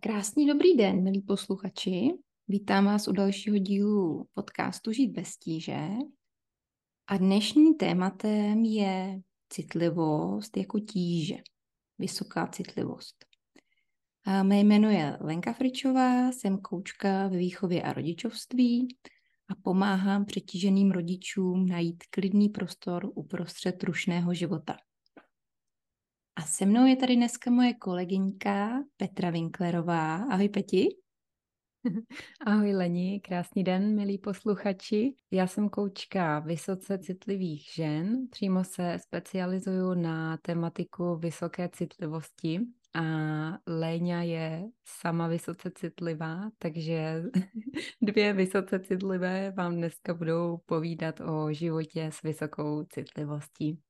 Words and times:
krásný 0.00 0.46
dobrý 0.46 0.76
den, 0.76 1.02
milí 1.02 1.20
posluchači. 1.20 2.10
Vítám 2.48 2.84
vás 2.84 3.08
u 3.08 3.12
dalšího 3.12 3.58
dílu 3.58 4.26
podcastu 4.34 4.92
Žít 4.92 5.08
bez 5.08 5.36
tíže. 5.36 5.88
A 7.06 7.16
dnešním 7.16 7.74
tématem 7.74 8.64
je 8.64 9.20
citlivost 9.48 10.56
jako 10.56 10.80
tíže. 10.80 11.36
Vysoká 11.98 12.46
citlivost. 12.46 13.24
A 14.24 14.42
mé 14.42 14.60
jméno 14.60 14.90
je 14.90 15.18
Lenka 15.20 15.52
Fričová, 15.52 16.32
jsem 16.32 16.58
koučka 16.58 17.28
ve 17.28 17.36
výchově 17.36 17.82
a 17.82 17.92
rodičovství 17.92 18.96
a 19.48 19.54
pomáhám 19.62 20.24
přetíženým 20.24 20.90
rodičům 20.90 21.66
najít 21.66 22.04
klidný 22.10 22.48
prostor 22.48 23.10
uprostřed 23.14 23.82
rušného 23.82 24.34
života. 24.34 24.76
A 26.36 26.42
se 26.42 26.66
mnou 26.66 26.86
je 26.86 26.96
tady 26.96 27.16
dneska 27.16 27.50
moje 27.50 27.74
kolegyňka 27.74 28.84
Petra 28.96 29.30
Winklerová. 29.30 30.16
Ahoj 30.16 30.48
Peti. 30.48 30.88
Ahoj 32.46 32.74
Leni, 32.74 33.20
krásný 33.20 33.64
den, 33.64 33.94
milí 33.94 34.18
posluchači. 34.18 35.14
Já 35.30 35.46
jsem 35.46 35.68
koučka 35.68 36.38
vysoce 36.38 36.98
citlivých 36.98 37.70
žen. 37.74 38.28
Přímo 38.30 38.64
se 38.64 38.98
specializuju 38.98 39.94
na 39.94 40.36
tematiku 40.36 41.16
vysoké 41.16 41.68
citlivosti 41.68 42.60
a 42.94 43.02
Léňa 43.66 44.22
je 44.22 44.64
sama 44.84 45.28
vysoce 45.28 45.70
citlivá, 45.70 46.50
takže 46.58 47.22
dvě 48.02 48.32
vysoce 48.32 48.80
citlivé 48.80 49.50
vám 49.50 49.76
dneska 49.76 50.14
budou 50.14 50.58
povídat 50.66 51.20
o 51.20 51.52
životě 51.52 52.10
s 52.12 52.22
vysokou 52.22 52.84
citlivostí. 52.84 53.80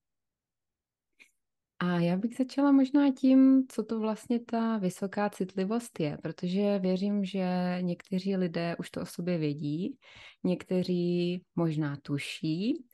A 1.83 2.01
já 2.01 2.17
bych 2.17 2.37
začala 2.37 2.73
možná 2.73 3.13
tím, 3.13 3.67
co 3.69 3.83
to 3.83 4.01
vlastně 4.01 4.41
ta 4.41 4.79
vysoká 4.79 5.31
citlivost 5.31 6.01
je, 6.01 6.19
protože 6.23 6.79
věřím, 6.79 7.25
že 7.25 7.79
někteří 7.81 8.37
lidé 8.37 8.77
už 8.79 8.91
to 8.91 9.01
o 9.01 9.07
sobě 9.07 9.39
vědí, 9.39 9.99
někteří 10.45 11.43
možná 11.57 11.97
tuší 12.03 12.85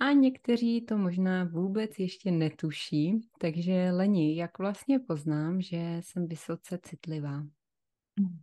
a 0.00 0.12
někteří 0.12 0.80
to 0.80 0.98
možná 0.98 1.44
vůbec 1.44 1.98
ještě 1.98 2.30
netuší. 2.30 3.28
Takže 3.38 3.90
Leni, 3.92 4.36
jak 4.36 4.58
vlastně 4.58 4.98
poznám, 4.98 5.60
že 5.60 6.00
jsem 6.00 6.26
vysoce 6.26 6.78
citlivá? 6.82 7.42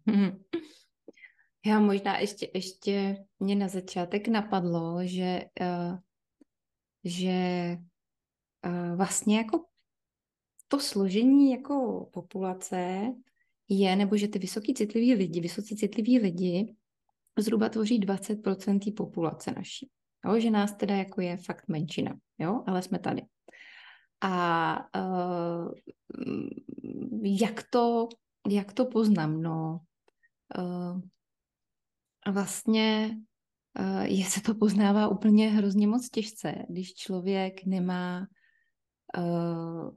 Já 1.65 1.79
možná 1.79 2.17
ještě, 2.17 2.51
ještě 2.53 3.17
mě 3.39 3.55
na 3.55 3.67
začátek 3.67 4.27
napadlo, 4.27 4.99
že, 5.03 5.41
uh, 5.61 5.97
že 7.03 7.77
uh, 8.65 8.95
vlastně 8.97 9.37
jako 9.37 9.70
to 10.71 10.79
složení 10.79 11.51
jako 11.51 12.05
populace 12.13 13.13
je, 13.69 13.95
nebo 13.95 14.17
že 14.17 14.27
ty 14.27 14.39
vysoký 14.39 14.73
citliví 14.73 15.13
lidi, 15.13 15.41
vysoce 15.41 15.75
citliví 15.75 16.19
lidi 16.19 16.75
zhruba 17.39 17.69
tvoří 17.69 17.99
20% 17.99 18.93
populace 18.93 19.51
naší. 19.51 19.89
Jo, 20.25 20.39
že 20.39 20.51
nás 20.51 20.73
teda 20.73 20.95
jako 20.95 21.21
je 21.21 21.37
fakt 21.37 21.67
menšina, 21.67 22.17
jo, 22.39 22.63
ale 22.67 22.81
jsme 22.81 22.99
tady. 22.99 23.21
A 24.21 24.77
uh, 24.95 25.71
jak, 27.23 27.63
to, 27.69 28.07
jak 28.49 28.73
to 28.73 28.85
poznám? 28.85 29.41
No, 29.41 29.79
uh, 30.57 31.01
vlastně 32.33 33.17
uh, 33.79 34.01
je 34.01 34.25
se 34.25 34.41
to 34.41 34.55
poznává 34.55 35.07
úplně 35.07 35.49
hrozně 35.49 35.87
moc 35.87 36.09
těžce, 36.09 36.55
když 36.69 36.93
člověk 36.93 37.65
nemá 37.65 38.27
uh, 39.17 39.89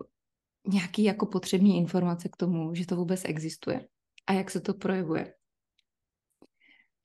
nějaký 0.66 1.04
jako 1.04 1.26
potřební 1.26 1.76
informace 1.76 2.28
k 2.28 2.36
tomu, 2.36 2.74
že 2.74 2.86
to 2.86 2.96
vůbec 2.96 3.24
existuje 3.24 3.88
a 4.26 4.32
jak 4.32 4.50
se 4.50 4.60
to 4.60 4.74
projevuje. 4.74 5.34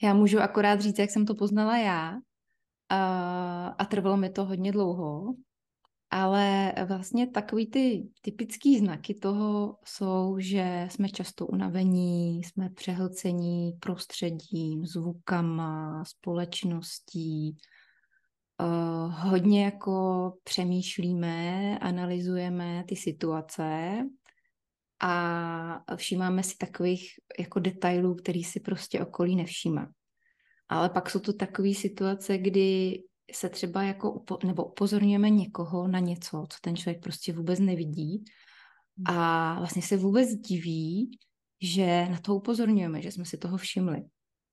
Já 0.02 0.14
můžu 0.14 0.40
akorát 0.40 0.82
říct, 0.82 1.00
jak 1.00 1.12
jsem 1.12 1.26
to 1.26 1.36
poznala 1.36 1.78
já 1.78 2.18
a, 2.90 3.86
trvalo 3.86 4.18
mi 4.18 4.30
to 4.30 4.46
hodně 4.46 4.72
dlouho, 4.72 5.36
ale 6.10 6.74
vlastně 6.86 7.28
takový 7.28 7.68
ty 7.68 8.10
typický 8.22 8.80
znaky 8.80 9.14
toho 9.14 9.78
jsou, 9.86 10.40
že 10.40 10.88
jsme 10.92 11.10
často 11.10 11.48
unavení, 11.48 12.44
jsme 12.44 12.70
přehlcení 12.70 13.72
prostředím, 13.80 14.86
zvukama, 14.86 16.04
společností, 16.06 17.58
uh, 18.60 19.14
hodně 19.14 19.66
jako 19.66 20.34
přemýšlíme, 20.44 21.80
analyzujeme 21.80 22.84
ty 22.88 22.96
situace 22.96 23.98
a 25.02 25.96
všímáme 25.96 26.44
si 26.44 26.58
takových 26.58 27.10
jako 27.40 27.60
detailů, 27.60 28.16
který 28.16 28.44
si 28.44 28.60
prostě 28.60 29.02
okolí 29.02 29.36
nevšímá. 29.36 29.92
Ale 30.70 30.90
pak 30.90 31.10
jsou 31.10 31.20
to 31.20 31.34
takové 31.34 31.74
situace, 31.74 32.38
kdy 32.38 33.00
se 33.34 33.50
třeba 33.50 33.84
jako 33.84 34.14
upo- 34.14 34.48
nebo 34.48 34.66
upozorňujeme 34.66 35.30
někoho 35.30 35.88
na 35.88 36.00
něco, 36.00 36.46
co 36.50 36.58
ten 36.62 36.76
člověk 36.76 37.04
prostě 37.04 37.34
vůbec 37.34 37.60
nevidí 37.60 38.24
a 39.06 39.56
vlastně 39.58 39.82
se 39.82 39.98
vůbec 39.98 40.30
diví, 40.30 41.20
že 41.62 42.08
na 42.10 42.20
to 42.20 42.36
upozorňujeme, 42.36 43.02
že 43.02 43.12
jsme 43.12 43.26
si 43.26 43.38
toho 43.38 43.58
všimli. 43.58 44.04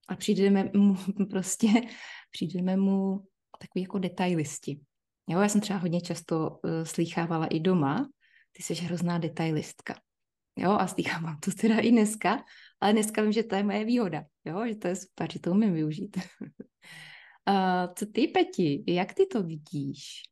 A 0.08 0.16
přijdeme 0.16 0.70
mu 0.74 0.96
prostě, 1.30 1.68
přijdeme 2.30 2.76
mu 2.76 3.24
takový 3.58 3.82
jako 3.82 3.98
detailisti. 3.98 4.80
Jo, 5.28 5.40
já 5.40 5.48
jsem 5.48 5.60
třeba 5.60 5.78
hodně 5.78 6.00
často 6.00 6.50
uh, 6.50 6.70
slýchávala 6.84 7.46
i 7.46 7.60
doma, 7.60 8.08
ty 8.52 8.62
jsi 8.62 8.74
hrozná 8.74 9.18
detailistka. 9.18 9.94
Jo, 10.58 10.70
a 10.72 10.86
slýchávám 10.86 11.36
to 11.40 11.50
teda 11.52 11.78
i 11.78 11.90
dneska, 11.90 12.44
ale 12.80 12.92
dneska 12.92 13.22
vím, 13.22 13.32
že 13.32 13.42
to 13.42 13.54
je 13.54 13.62
moje 13.62 13.84
výhoda, 13.84 14.24
jo, 14.44 14.66
že 14.68 14.74
to 14.74 14.88
je 14.88 14.96
super, 14.96 15.32
že 15.32 15.40
to 15.40 15.50
umím 15.50 15.74
využít. 15.74 16.16
uh, 17.48 17.94
co 17.94 18.06
ty, 18.06 18.28
Peti, 18.28 18.84
jak 18.86 19.14
ty 19.14 19.26
to 19.26 19.42
vidíš? 19.42 20.22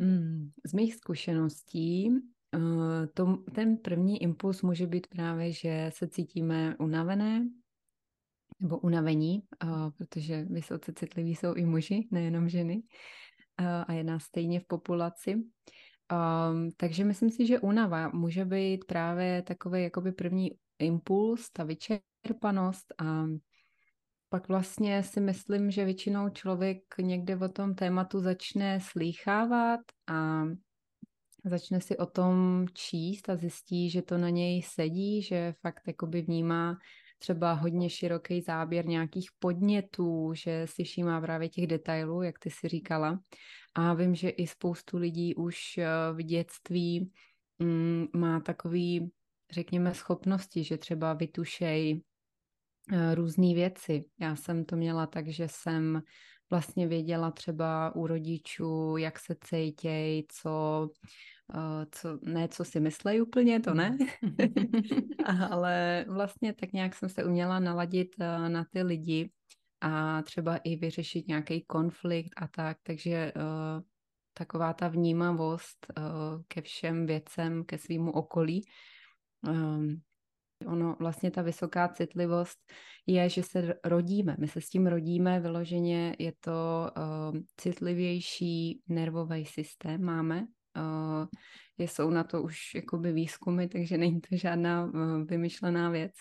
Hmm, 0.00 0.50
z 0.64 0.72
mých 0.72 0.94
zkušeností 0.94 2.08
uh, 2.56 3.06
to, 3.14 3.36
ten 3.54 3.76
první 3.76 4.22
impuls 4.22 4.62
může 4.62 4.86
být 4.86 5.06
právě, 5.06 5.52
že 5.52 5.90
se 5.94 6.08
cítíme 6.08 6.76
unavené, 6.78 7.48
nebo 8.60 8.78
unavení, 8.78 9.42
protože 9.98 10.44
vysoce 10.44 10.92
citliví 10.92 11.34
jsou 11.34 11.54
i 11.54 11.64
muži, 11.64 12.08
nejenom 12.10 12.48
ženy, 12.48 12.82
a 13.86 13.92
je 13.92 14.04
nás 14.04 14.22
stejně 14.22 14.60
v 14.60 14.66
populaci. 14.66 15.34
Um, 15.34 16.70
takže 16.76 17.04
myslím 17.04 17.30
si, 17.30 17.46
že 17.46 17.60
únava 17.60 18.08
může 18.08 18.44
být 18.44 18.84
právě 18.84 19.42
takový 19.42 19.82
jakoby 19.82 20.12
první 20.12 20.50
impuls, 20.78 21.50
ta 21.50 21.64
vyčerpanost 21.64 22.94
a 22.98 23.26
pak 24.28 24.48
vlastně 24.48 25.02
si 25.02 25.20
myslím, 25.20 25.70
že 25.70 25.84
většinou 25.84 26.28
člověk 26.28 26.82
někde 27.00 27.36
o 27.36 27.48
tom 27.48 27.74
tématu 27.74 28.20
začne 28.20 28.80
slýchávat 28.80 29.80
a 30.06 30.44
začne 31.44 31.80
si 31.80 31.96
o 31.96 32.06
tom 32.06 32.66
číst 32.74 33.28
a 33.28 33.36
zjistí, 33.36 33.90
že 33.90 34.02
to 34.02 34.18
na 34.18 34.28
něj 34.28 34.62
sedí, 34.62 35.22
že 35.22 35.54
fakt 35.60 35.82
jakoby 35.86 36.22
vnímá 36.22 36.78
třeba 37.20 37.52
hodně 37.52 37.90
široký 37.90 38.40
záběr 38.40 38.86
nějakých 38.86 39.30
podnětů, 39.38 40.32
že 40.34 40.66
si 40.66 40.84
všímá 40.84 41.20
právě 41.20 41.48
těch 41.48 41.66
detailů, 41.66 42.22
jak 42.22 42.38
ty 42.38 42.50
si 42.50 42.68
říkala. 42.68 43.20
A 43.74 43.94
vím, 43.94 44.14
že 44.14 44.28
i 44.28 44.46
spoustu 44.46 44.96
lidí 44.96 45.34
už 45.34 45.78
eh, 45.78 45.86
v 46.12 46.22
dětství 46.22 47.12
mm, 47.58 48.06
má 48.16 48.40
takový, 48.40 49.10
řekněme, 49.52 49.94
schopnosti, 49.94 50.64
že 50.64 50.78
třeba 50.78 51.12
vytušej 51.12 52.02
eh, 52.92 53.14
různé 53.14 53.54
věci. 53.54 54.04
Já 54.20 54.36
jsem 54.36 54.64
to 54.64 54.76
měla 54.76 55.06
tak, 55.06 55.28
že 55.28 55.48
jsem 55.48 56.02
vlastně 56.50 56.86
věděla 56.86 57.30
třeba 57.30 57.94
u 57.94 58.06
rodičů, 58.06 58.96
jak 58.96 59.18
se 59.18 59.36
cítějí, 59.44 60.26
co 60.28 60.88
Eh, 61.54 61.86
co, 61.90 62.18
ne, 62.22 62.48
co 62.48 62.64
si 62.64 62.80
myslej 62.80 63.22
úplně, 63.22 63.60
to 63.60 63.74
ne, 63.74 63.98
ale 65.50 66.04
vlastně 66.08 66.52
tak 66.52 66.72
nějak 66.72 66.94
jsem 66.94 67.08
se 67.08 67.24
uměla 67.24 67.58
naladit 67.58 68.14
eh, 68.20 68.48
na 68.48 68.64
ty 68.64 68.82
lidi 68.82 69.30
a 69.80 70.22
třeba 70.22 70.56
i 70.56 70.76
vyřešit 70.76 71.28
nějaký 71.28 71.62
konflikt 71.62 72.32
a 72.36 72.48
tak, 72.48 72.76
takže 72.82 73.32
uh, 73.36 73.82
taková 74.34 74.72
ta 74.72 74.88
vnímavost 74.88 75.86
ke 76.48 76.62
všem 76.62 77.06
věcem, 77.06 77.64
ke 77.64 77.78
svýmu 77.78 78.12
okolí. 78.12 78.64
Ono 80.66 80.96
vlastně 81.00 81.30
ta 81.30 81.42
vysoká 81.42 81.88
citlivost 81.88 82.58
je, 83.06 83.28
že 83.28 83.42
se 83.42 83.74
rodíme. 83.84 84.36
My 84.38 84.48
se 84.48 84.60
s 84.60 84.68
tím 84.68 84.86
rodíme 84.86 85.40
vyloženě, 85.40 86.16
je 86.18 86.32
to 86.40 86.90
uh, 86.96 87.38
citlivější 87.56 88.82
nervový 88.88 89.44
systém 89.44 90.04
máme, 90.04 90.46
Uh, 90.76 91.26
jsou 91.78 92.10
na 92.10 92.24
to 92.24 92.42
už 92.42 92.74
jakoby 92.74 93.12
výzkumy, 93.12 93.68
takže 93.68 93.98
není 93.98 94.20
to 94.20 94.36
žádná 94.36 94.84
uh, 94.84 95.24
vymyšlená 95.26 95.90
věc. 95.90 96.12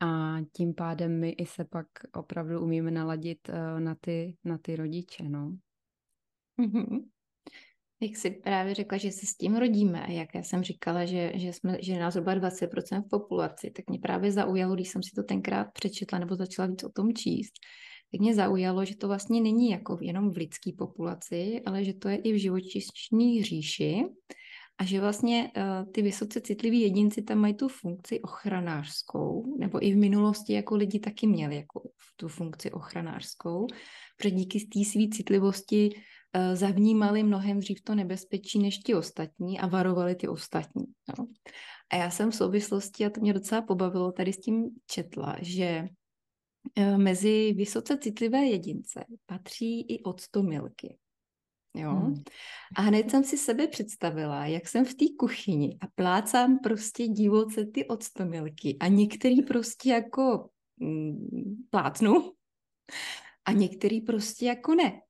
A 0.00 0.36
tím 0.52 0.74
pádem 0.74 1.20
my 1.20 1.30
i 1.30 1.46
se 1.46 1.64
pak 1.64 1.86
opravdu 2.14 2.60
umíme 2.60 2.90
naladit 2.90 3.48
uh, 3.48 3.80
na 3.80 3.94
ty, 3.94 4.36
na 4.44 4.58
ty 4.58 4.76
rodiče, 4.76 5.28
no. 5.28 5.56
Mm-hmm. 6.60 7.08
Jak 8.02 8.16
jsi 8.16 8.30
právě 8.30 8.74
řekla, 8.74 8.98
že 8.98 9.10
se 9.10 9.26
s 9.26 9.36
tím 9.36 9.56
rodíme, 9.56 10.06
jak 10.08 10.34
já 10.34 10.42
jsem 10.42 10.62
říkala, 10.62 11.04
že, 11.04 11.32
že, 11.34 11.52
jsme, 11.52 11.78
že 11.80 11.98
nás 11.98 12.14
zhruba 12.14 12.34
20% 12.34 13.02
v 13.02 13.08
populaci, 13.08 13.70
tak 13.70 13.88
mě 13.88 13.98
právě 13.98 14.32
zaujalo, 14.32 14.74
když 14.74 14.88
jsem 14.88 15.02
si 15.02 15.10
to 15.14 15.22
tenkrát 15.22 15.64
přečetla 15.72 16.18
nebo 16.18 16.36
začala 16.36 16.68
víc 16.68 16.84
o 16.84 16.88
tom 16.88 17.14
číst, 17.14 17.52
tak 18.12 18.20
mě 18.20 18.34
zaujalo, 18.34 18.84
že 18.84 18.96
to 18.96 19.08
vlastně 19.08 19.40
není 19.40 19.70
jako 19.70 19.98
jenom 20.00 20.30
v 20.30 20.36
lidské 20.36 20.70
populaci, 20.78 21.60
ale 21.66 21.84
že 21.84 21.94
to 21.94 22.08
je 22.08 22.16
i 22.16 22.32
v 22.32 22.40
živočišní 22.40 23.42
říši 23.44 24.04
a 24.78 24.84
že 24.84 25.00
vlastně 25.00 25.52
uh, 25.56 25.92
ty 25.92 26.02
vysoce 26.02 26.40
citliví 26.40 26.80
jedinci 26.80 27.22
tam 27.22 27.38
mají 27.38 27.54
tu 27.54 27.68
funkci 27.68 28.20
ochranářskou, 28.20 29.56
nebo 29.58 29.84
i 29.84 29.92
v 29.92 29.96
minulosti 29.96 30.52
jako 30.52 30.76
lidi 30.76 30.98
taky 30.98 31.26
měli 31.26 31.56
jako 31.56 31.82
tu 32.16 32.28
funkci 32.28 32.70
ochranářskou, 32.70 33.66
protože 34.16 34.30
díky 34.30 34.58
té 34.60 34.84
své 34.84 35.08
citlivosti 35.08 35.90
uh, 35.94 36.54
zavnímali 36.54 37.22
mnohem 37.22 37.60
dřív 37.60 37.82
to 37.82 37.94
nebezpečí 37.94 38.58
než 38.58 38.78
ti 38.78 38.94
ostatní 38.94 39.60
a 39.60 39.66
varovali 39.66 40.14
ty 40.14 40.28
ostatní. 40.28 40.84
No. 41.18 41.26
A 41.90 41.96
já 41.96 42.10
jsem 42.10 42.30
v 42.30 42.36
souvislosti, 42.36 43.06
a 43.06 43.10
to 43.10 43.20
mě 43.20 43.32
docela 43.32 43.62
pobavilo, 43.62 44.12
tady 44.12 44.32
s 44.32 44.38
tím 44.38 44.70
četla, 44.86 45.36
že 45.40 45.84
uh, 46.78 46.98
mezi 46.98 47.52
vysoce 47.52 47.98
citlivé 47.98 48.44
jedince 48.44 49.04
patří 49.26 49.80
i 49.80 50.02
octomilky. 50.02 50.98
Jo? 51.74 51.90
Hmm. 51.90 52.22
A 52.76 52.82
hned 52.82 53.10
jsem 53.10 53.24
si 53.24 53.38
sebe 53.38 53.66
představila, 53.66 54.46
jak 54.46 54.68
jsem 54.68 54.84
v 54.84 54.94
té 54.94 55.04
kuchyni 55.18 55.78
a 55.80 55.86
plácám 55.94 56.58
prostě 56.58 57.08
divoce 57.08 57.66
ty 57.66 57.86
octomilky 57.86 58.76
a 58.80 58.88
některý 58.88 59.42
prostě 59.42 59.90
jako 59.90 60.48
mm, 60.76 61.64
plácnu 61.70 62.32
a 63.44 63.52
některý 63.52 64.00
prostě 64.00 64.46
jako 64.46 64.74
ne. 64.74 65.00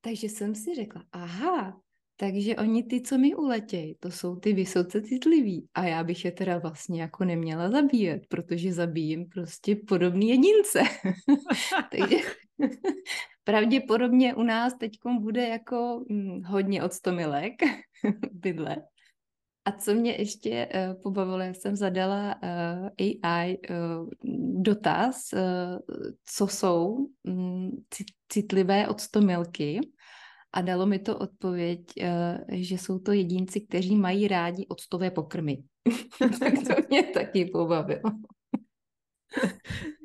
Takže 0.00 0.28
jsem 0.28 0.54
si 0.54 0.74
řekla, 0.74 1.04
aha, 1.12 1.80
takže 2.16 2.56
oni 2.56 2.82
ty, 2.82 3.00
co 3.00 3.18
mi 3.18 3.34
uletějí, 3.34 3.96
to 4.00 4.10
jsou 4.10 4.36
ty 4.36 4.52
vysoce 4.52 5.02
citliví. 5.02 5.68
A 5.74 5.84
já 5.84 6.04
bych 6.04 6.24
je 6.24 6.32
teda 6.32 6.58
vlastně 6.58 7.02
jako 7.02 7.24
neměla 7.24 7.70
zabíjet, 7.70 8.22
protože 8.28 8.72
zabíjím 8.72 9.28
prostě 9.28 9.76
podobný 9.76 10.28
jedince. 10.28 10.82
takže 11.90 12.16
pravděpodobně 13.48 14.34
u 14.34 14.42
nás 14.42 14.74
teď 14.74 14.98
bude 15.20 15.48
jako 15.48 16.04
hm, 16.10 16.42
hodně 16.42 16.82
odstomilek 16.82 17.54
bydle. 18.32 18.76
A 19.64 19.72
co 19.72 19.94
mě 19.94 20.12
ještě 20.12 20.68
uh, 20.74 21.02
pobavilo, 21.02 21.38
já 21.38 21.54
jsem 21.54 21.76
zadala 21.76 22.34
uh, 22.34 22.88
eh, 23.00 23.12
AI 23.22 23.58
uh, 23.58 23.76
eh, 23.76 24.10
dotaz, 24.62 25.32
uh, 25.32 25.40
co 26.24 26.46
jsou 26.46 27.08
um, 27.22 27.84
citlivé 28.28 28.88
odstomilky 28.88 29.80
a 30.52 30.60
dalo 30.60 30.86
mi 30.86 30.98
to 30.98 31.18
odpověď, 31.18 31.80
že 32.52 32.78
jsou 32.78 32.98
to 32.98 33.12
jedinci, 33.12 33.60
kteří 33.60 33.96
mají 33.96 34.28
rádi 34.28 34.66
octové 34.66 35.10
pokrmy. 35.10 35.58
tak 36.40 36.52
to 36.52 36.74
mě 36.88 37.02
taky 37.02 37.44
pobavilo. 37.44 38.10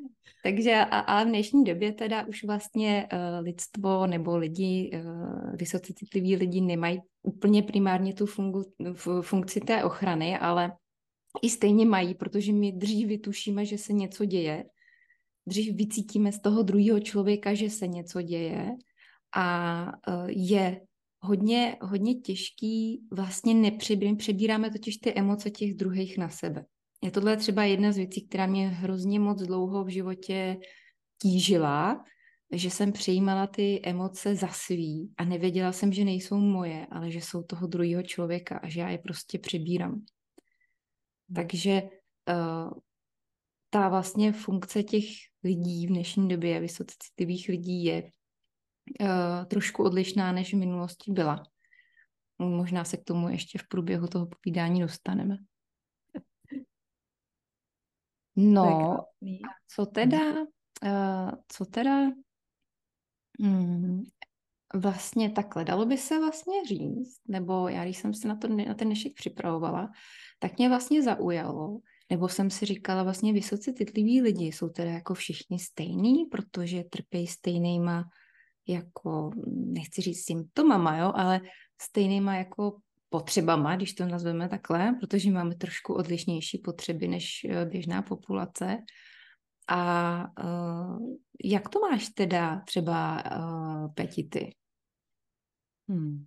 Takže 0.44 0.74
a, 0.74 0.98
a 0.98 1.24
v 1.24 1.26
dnešní 1.26 1.64
době 1.64 1.92
teda 1.92 2.26
už 2.26 2.44
vlastně 2.44 3.08
uh, 3.12 3.44
lidstvo 3.44 4.06
nebo 4.06 4.36
lidi, 4.36 4.90
uh, 4.94 5.56
vysoce 5.56 5.92
citliví 5.92 6.36
lidi 6.36 6.60
nemají 6.60 7.00
úplně 7.22 7.62
primárně 7.62 8.14
tu 8.14 8.26
fungu, 8.26 8.62
funkci 9.20 9.60
té 9.60 9.84
ochrany, 9.84 10.38
ale 10.38 10.72
i 11.42 11.50
stejně 11.50 11.86
mají, 11.86 12.14
protože 12.14 12.52
my 12.52 12.72
dřív 12.72 13.08
vytušíme, 13.08 13.64
že 13.64 13.78
se 13.78 13.92
něco 13.92 14.24
děje, 14.24 14.64
dřív 15.46 15.76
vycítíme 15.76 16.32
z 16.32 16.40
toho 16.40 16.62
druhého 16.62 17.00
člověka, 17.00 17.54
že 17.54 17.70
se 17.70 17.86
něco 17.86 18.22
děje 18.22 18.70
a 19.36 19.86
uh, 20.08 20.28
je 20.28 20.80
hodně, 21.20 21.76
hodně 21.80 22.14
těžký, 22.14 23.00
vlastně 23.12 23.54
nepřebíráme 24.00 24.70
totiž 24.70 24.96
ty 24.96 25.14
emoce 25.14 25.50
těch 25.50 25.74
druhých 25.74 26.18
na 26.18 26.28
sebe. 26.28 26.64
Je 27.04 27.10
tohle 27.10 27.36
třeba 27.36 27.64
jedna 27.64 27.92
z 27.92 27.96
věcí, 27.96 28.28
která 28.28 28.46
mě 28.46 28.68
hrozně 28.68 29.20
moc 29.20 29.42
dlouho 29.42 29.84
v 29.84 29.88
životě 29.88 30.56
tížila, 31.22 32.04
že 32.52 32.70
jsem 32.70 32.92
přijímala 32.92 33.46
ty 33.46 33.80
emoce 33.82 34.34
za 34.34 34.48
svý 34.48 35.12
a 35.16 35.24
nevěděla 35.24 35.72
jsem, 35.72 35.92
že 35.92 36.04
nejsou 36.04 36.38
moje, 36.38 36.86
ale 36.90 37.10
že 37.10 37.18
jsou 37.20 37.42
toho 37.42 37.66
druhého 37.66 38.02
člověka 38.02 38.58
a 38.58 38.68
že 38.68 38.80
já 38.80 38.88
je 38.88 38.98
prostě 38.98 39.38
přebírám. 39.38 40.04
Takže 41.36 41.82
uh, 41.82 42.70
ta 43.70 43.88
vlastně 43.88 44.32
funkce 44.32 44.82
těch 44.82 45.04
lidí 45.44 45.86
v 45.86 45.90
dnešní 45.90 46.28
době, 46.28 46.60
vysoce 46.60 46.96
citlivých 46.98 47.48
lidí, 47.48 47.84
je 47.84 48.02
uh, 48.02 49.44
trošku 49.46 49.84
odlišná, 49.84 50.32
než 50.32 50.54
v 50.54 50.56
minulosti 50.56 51.12
byla. 51.12 51.42
Možná 52.38 52.84
se 52.84 52.96
k 52.96 53.04
tomu 53.04 53.28
ještě 53.28 53.58
v 53.58 53.68
průběhu 53.68 54.06
toho 54.06 54.26
povídání 54.26 54.80
dostaneme. 54.80 55.36
No, 58.36 58.98
co 59.68 59.86
teda, 59.86 60.32
uh, 60.84 61.30
co 61.48 61.64
teda, 61.64 62.10
hmm, 63.40 64.04
vlastně 64.74 65.30
takhle, 65.30 65.64
dalo 65.64 65.86
by 65.86 65.96
se 65.98 66.18
vlastně 66.18 66.64
říct, 66.64 67.20
nebo 67.28 67.68
já, 67.68 67.84
když 67.84 67.98
jsem 67.98 68.14
se 68.14 68.28
na, 68.28 68.36
to, 68.36 68.48
na 68.48 68.74
ten 68.74 68.88
dnešek 68.88 69.14
připravovala, 69.14 69.90
tak 70.38 70.58
mě 70.58 70.68
vlastně 70.68 71.02
zaujalo, 71.02 71.78
nebo 72.10 72.28
jsem 72.28 72.50
si 72.50 72.66
říkala, 72.66 73.02
vlastně 73.02 73.32
vysoce 73.32 73.72
citliví 73.72 74.22
lidi 74.22 74.46
jsou 74.46 74.68
teda 74.68 74.90
jako 74.90 75.14
všichni 75.14 75.58
stejný, 75.58 76.24
protože 76.24 76.84
trpějí 76.84 77.26
stejnýma 77.26 78.04
jako, 78.68 79.30
nechci 79.46 80.02
říct 80.02 80.24
symptomama, 80.24 80.96
jo, 80.96 81.12
ale 81.14 81.40
stejnýma 81.82 82.36
jako 82.36 82.76
potřebama, 83.14 83.76
když 83.76 83.94
to 83.94 84.06
nazveme 84.06 84.48
takhle, 84.48 84.96
protože 85.00 85.30
máme 85.30 85.54
trošku 85.54 85.94
odlišnější 85.94 86.58
potřeby 86.58 87.08
než 87.08 87.46
eh, 87.48 87.64
běžná 87.66 88.02
populace. 88.02 88.78
A 89.68 90.24
uh, 90.44 90.98
jak 91.44 91.68
to 91.68 91.80
máš 91.80 92.08
teda 92.08 92.60
třeba 92.66 93.22
uh, 93.38 93.94
Petity? 93.94 94.56
Hmm. 95.88 96.26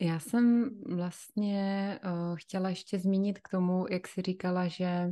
Já 0.00 0.18
jsem 0.18 0.70
vlastně 0.96 1.98
uh, 2.04 2.36
chtěla 2.36 2.68
ještě 2.68 2.98
zmínit 2.98 3.38
k 3.38 3.48
tomu, 3.48 3.86
jak 3.90 4.08
jsi 4.08 4.22
říkala, 4.22 4.68
že 4.68 5.10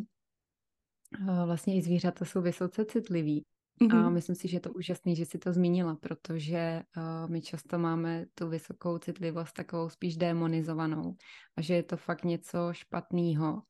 uh, 1.21 1.47
vlastně 1.47 1.77
i 1.77 1.83
zvířata 1.83 2.25
jsou 2.25 2.43
vysoce 2.43 2.85
citliví. 2.85 3.47
Mm-hmm. 3.83 4.07
A 4.07 4.11
myslím 4.11 4.37
si, 4.37 4.49
že 4.49 4.57
je 4.57 4.61
to 4.61 4.73
úžasný, 4.73 5.17
že 5.17 5.25
si 5.25 5.39
to 5.39 5.53
zmínila, 5.53 5.95
protože 5.95 6.83
uh, 6.97 7.31
my 7.31 7.43
často 7.43 7.79
máme 7.79 8.27
tu 8.35 8.49
vysokou 8.49 8.99
citlivost 8.99 9.53
takovou 9.53 9.89
spíš 9.89 10.17
demonizovanou 10.17 11.17
a 11.57 11.63
že 11.63 11.75
je 11.75 11.83
to 11.83 11.97
fakt 11.97 12.25
něco 12.25 12.59
špatného 12.73 13.63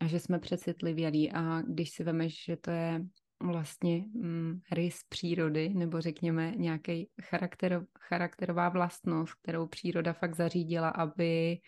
a 0.00 0.06
že 0.06 0.20
jsme 0.20 0.38
přecitlivělí 0.38 1.32
a 1.32 1.62
když 1.62 1.90
si 1.90 2.04
vemeš, 2.04 2.44
že 2.44 2.56
to 2.56 2.70
je 2.70 3.04
vlastně 3.42 4.04
mm, 4.14 4.60
rys 4.72 5.00
přírody, 5.08 5.68
nebo 5.74 6.00
řekněme 6.00 6.52
nějaký 6.56 7.08
charakter, 7.22 7.86
charakterová 8.00 8.68
vlastnost, 8.68 9.34
kterou 9.34 9.66
příroda 9.66 10.12
fakt 10.12 10.36
zařídila, 10.36 10.88
aby 10.88 11.58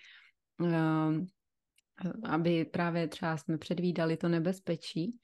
uh, 0.60 1.24
aby 2.24 2.64
právě 2.64 3.08
třeba 3.08 3.36
jsme 3.36 3.58
předvídali 3.58 4.16
to 4.16 4.28
nebezpečí, 4.28 5.18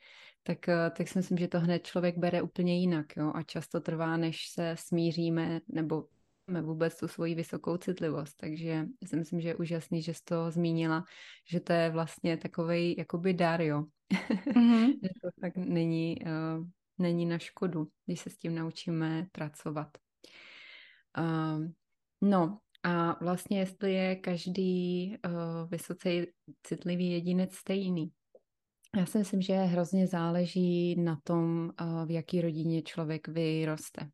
tak, 0.47 0.69
eh, 0.69 0.91
tak 0.91 1.09
si 1.09 1.19
myslím, 1.19 1.39
že 1.39 1.49
to 1.49 1.61
hned 1.61 1.87
člověk 1.87 2.19
bere 2.19 2.43
úplně 2.43 2.81
jinak. 2.81 3.17
Jo? 3.17 3.33
A 3.35 3.43
často 3.43 3.81
trvá, 3.81 4.17
než 4.17 4.49
se 4.49 4.75
smíříme 4.79 5.61
nebo 5.69 6.05
máme 6.47 6.63
vůbec 6.63 6.97
tu 6.99 7.09
svoji 7.09 7.35
vysokou 7.35 7.77
citlivost. 7.77 8.37
Takže 8.37 8.87
si 9.05 9.17
myslím, 9.17 9.41
že 9.41 9.49
je 9.49 9.57
úžasný, 9.57 10.03
že 10.03 10.15
jsi 10.15 10.25
to 10.25 10.51
zmínila, 10.51 11.05
že 11.49 11.61
to 11.61 11.73
je 11.73 11.91
vlastně 11.91 12.37
takový 12.37 12.95
jakoby 12.99 13.35
dar, 13.35 13.61
jo. 13.61 13.85
Mm-hmm. 14.13 14.87
že 15.03 15.09
to 15.23 15.29
tak 15.41 15.57
není, 15.57 16.17
uh, 16.23 16.67
není 16.99 17.27
na 17.27 17.39
škodu, 17.39 17.89
když 18.07 18.21
se 18.21 18.31
s 18.31 18.37
tím 18.37 18.55
naučíme 18.55 19.27
pracovat. 19.33 19.89
Uh, 21.19 21.67
no 22.21 22.59
a 22.83 23.25
vlastně 23.25 23.59
jestli 23.59 23.93
je 23.93 24.17
každý 24.17 25.17
uh, 25.27 25.71
vysoce 25.71 26.09
citlivý 26.63 27.11
jedinec 27.11 27.55
stejný, 27.55 28.13
já 28.97 29.07
si 29.07 29.19
myslím, 29.19 29.43
že 29.43 29.55
hrozně 29.55 30.07
záleží 30.07 31.01
na 31.01 31.19
tom, 31.25 31.71
eh, 31.81 32.07
v 32.07 32.11
jaký 32.11 32.41
rodině 32.41 32.83
člověk 32.83 33.29
vyroste. 33.29 34.11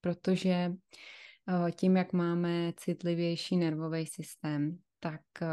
Protože 0.00 0.50
eh, 0.50 1.72
tím, 1.72 1.96
jak 1.96 2.12
máme 2.12 2.72
citlivější 2.76 3.56
nervový 3.56 4.06
systém, 4.06 4.78
tak 5.00 5.20
eh, 5.42 5.46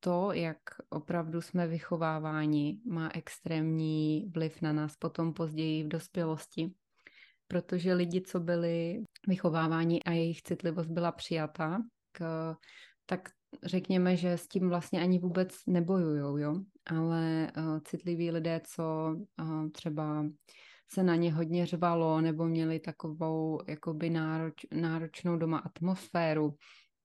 to, 0.00 0.32
jak 0.32 0.58
opravdu 0.88 1.40
jsme 1.40 1.66
vychováváni, 1.66 2.78
má 2.86 3.10
extrémní 3.14 4.30
vliv 4.34 4.62
na 4.62 4.72
nás 4.72 4.96
potom 4.96 5.32
později 5.32 5.84
v 5.84 5.88
dospělosti. 5.88 6.70
Protože 7.48 7.94
lidi, 7.94 8.22
co 8.22 8.40
byli 8.40 9.04
vychováváni 9.28 10.02
a 10.02 10.10
jejich 10.10 10.42
citlivost 10.42 10.90
byla 10.90 11.12
přijata, 11.12 11.82
tak 13.06 13.28
řekněme, 13.62 14.16
že 14.16 14.32
s 14.32 14.48
tím 14.48 14.68
vlastně 14.68 15.00
ani 15.00 15.18
vůbec 15.18 15.66
nebojujou, 15.66 16.36
jo? 16.36 16.60
ale 16.86 17.52
uh, 17.56 17.80
citliví 17.84 18.30
lidé, 18.30 18.60
co 18.64 19.16
uh, 19.40 19.70
třeba 19.70 20.26
se 20.92 21.02
na 21.02 21.16
ně 21.16 21.32
hodně 21.32 21.66
řvalo 21.66 22.20
nebo 22.20 22.44
měli 22.44 22.80
takovou 22.80 23.60
jakoby 23.68 24.10
nároč, 24.10 24.54
náročnou 24.72 25.36
doma 25.36 25.58
atmosféru, 25.58 26.56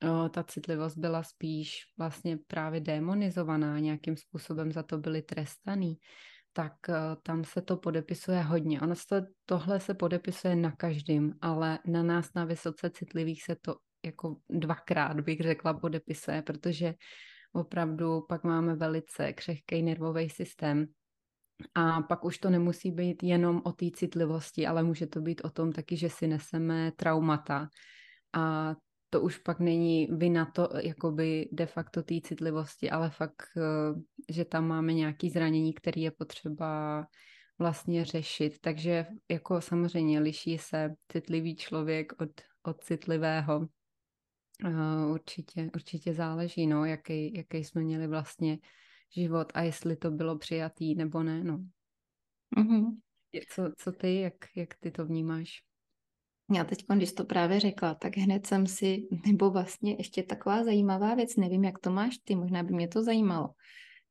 o, 0.10 0.30
ta 0.30 0.44
citlivost 0.44 0.98
byla 0.98 1.24
spíš 1.24 1.82
vlastně 1.98 2.38
právě 2.48 2.80
demonizovaná, 2.80 3.80
nějakým 3.80 4.18
způsobem 4.18 4.72
za 4.72 4.84
to 4.84 4.98
byli 4.98 5.22
trestaný, 5.22 5.98
tak 6.54 6.74
tam 7.24 7.44
se 7.44 7.62
to 7.62 7.78
podepisuje 7.78 8.42
hodně. 8.42 8.82
Ono 8.82 8.96
se, 8.96 9.28
tohle 9.46 9.80
se 9.80 9.94
podepisuje 9.94 10.56
na 10.56 10.72
každém, 10.72 11.34
ale 11.42 11.80
na 11.86 12.04
nás, 12.04 12.34
na 12.36 12.46
vysoce 12.46 12.90
citlivých, 12.90 13.44
se 13.44 13.56
to 13.62 13.76
jako 14.06 14.36
dvakrát, 14.50 15.20
bych 15.20 15.40
řekla, 15.40 15.74
podepisuje, 15.74 16.42
protože 16.42 16.94
opravdu 17.54 18.22
pak 18.30 18.44
máme 18.44 18.76
velice 18.76 19.34
křehký 19.34 19.84
nervový 19.84 20.30
systém, 20.30 20.88
a 21.76 22.02
pak 22.02 22.26
už 22.26 22.38
to 22.38 22.50
nemusí 22.50 22.92
být 22.92 23.24
jenom 23.24 23.62
o 23.66 23.72
té 23.72 23.86
citlivosti, 23.92 24.68
ale 24.68 24.84
může 24.84 25.08
to 25.08 25.22
být 25.22 25.42
o 25.44 25.50
tom 25.50 25.72
taky, 25.72 25.98
že 25.98 26.10
si 26.10 26.28
neseme 26.28 26.92
traumata. 26.92 27.70
A 28.34 28.76
to 29.10 29.22
už 29.22 29.38
pak 29.38 29.60
není 29.60 30.08
vina 30.12 30.46
to, 30.46 30.70
jakoby 30.84 31.50
de 31.52 31.66
facto 31.66 32.04
té 32.04 32.22
citlivosti, 32.22 32.90
ale 32.90 33.10
fakt, 33.10 33.44
eh, 33.58 34.00
že 34.30 34.46
tam 34.46 34.68
máme 34.68 34.94
nějaké 34.94 35.30
zranění, 35.30 35.74
které 35.74 36.02
je 36.02 36.12
potřeba 36.12 37.06
vlastně 37.60 38.06
řešit. 38.06 38.60
Takže 38.62 39.06
jako 39.30 39.62
samozřejmě 39.62 40.20
liší 40.20 40.58
se 40.58 40.96
citlivý 41.12 41.56
člověk 41.56 42.14
od, 42.22 42.30
od 42.64 42.84
citlivého. 42.84 43.68
Uh, 44.66 45.12
určitě, 45.12 45.70
určitě 45.76 46.14
záleží, 46.14 46.68
no, 46.68 46.86
jaký, 46.86 47.34
jaký 47.34 47.58
jsme 47.58 47.82
měli 47.82 48.08
vlastně 48.08 48.58
život 49.16 49.52
a 49.54 49.62
jestli 49.62 49.96
to 49.96 50.12
bylo 50.12 50.38
přijatý 50.38 50.96
nebo 50.96 51.24
ne, 51.24 51.44
no. 51.44 51.64
Mm-hmm. 52.58 52.98
Co, 53.50 53.64
co 53.78 53.92
ty, 53.92 54.16
jak, 54.16 54.34
jak 54.56 54.74
ty 54.80 54.92
to 54.92 55.06
vnímáš? 55.06 55.50
Já 56.54 56.64
teď, 56.64 56.86
když 56.96 57.14
to 57.14 57.26
právě 57.26 57.60
řekla, 57.60 57.96
tak 57.96 58.18
hned 58.18 58.46
jsem 58.46 58.68
si, 58.68 59.08
nebo 59.28 59.52
vlastně 59.52 59.96
ještě 59.98 60.24
taková 60.24 60.64
zajímavá 60.64 61.16
věc, 61.16 61.36
nevím, 61.36 61.64
jak 61.64 61.80
to 61.80 61.92
máš 61.92 62.18
ty, 62.24 62.36
možná 62.36 62.64
by 62.64 62.74
mě 62.74 62.88
to 62.88 63.04
zajímalo. 63.04 63.50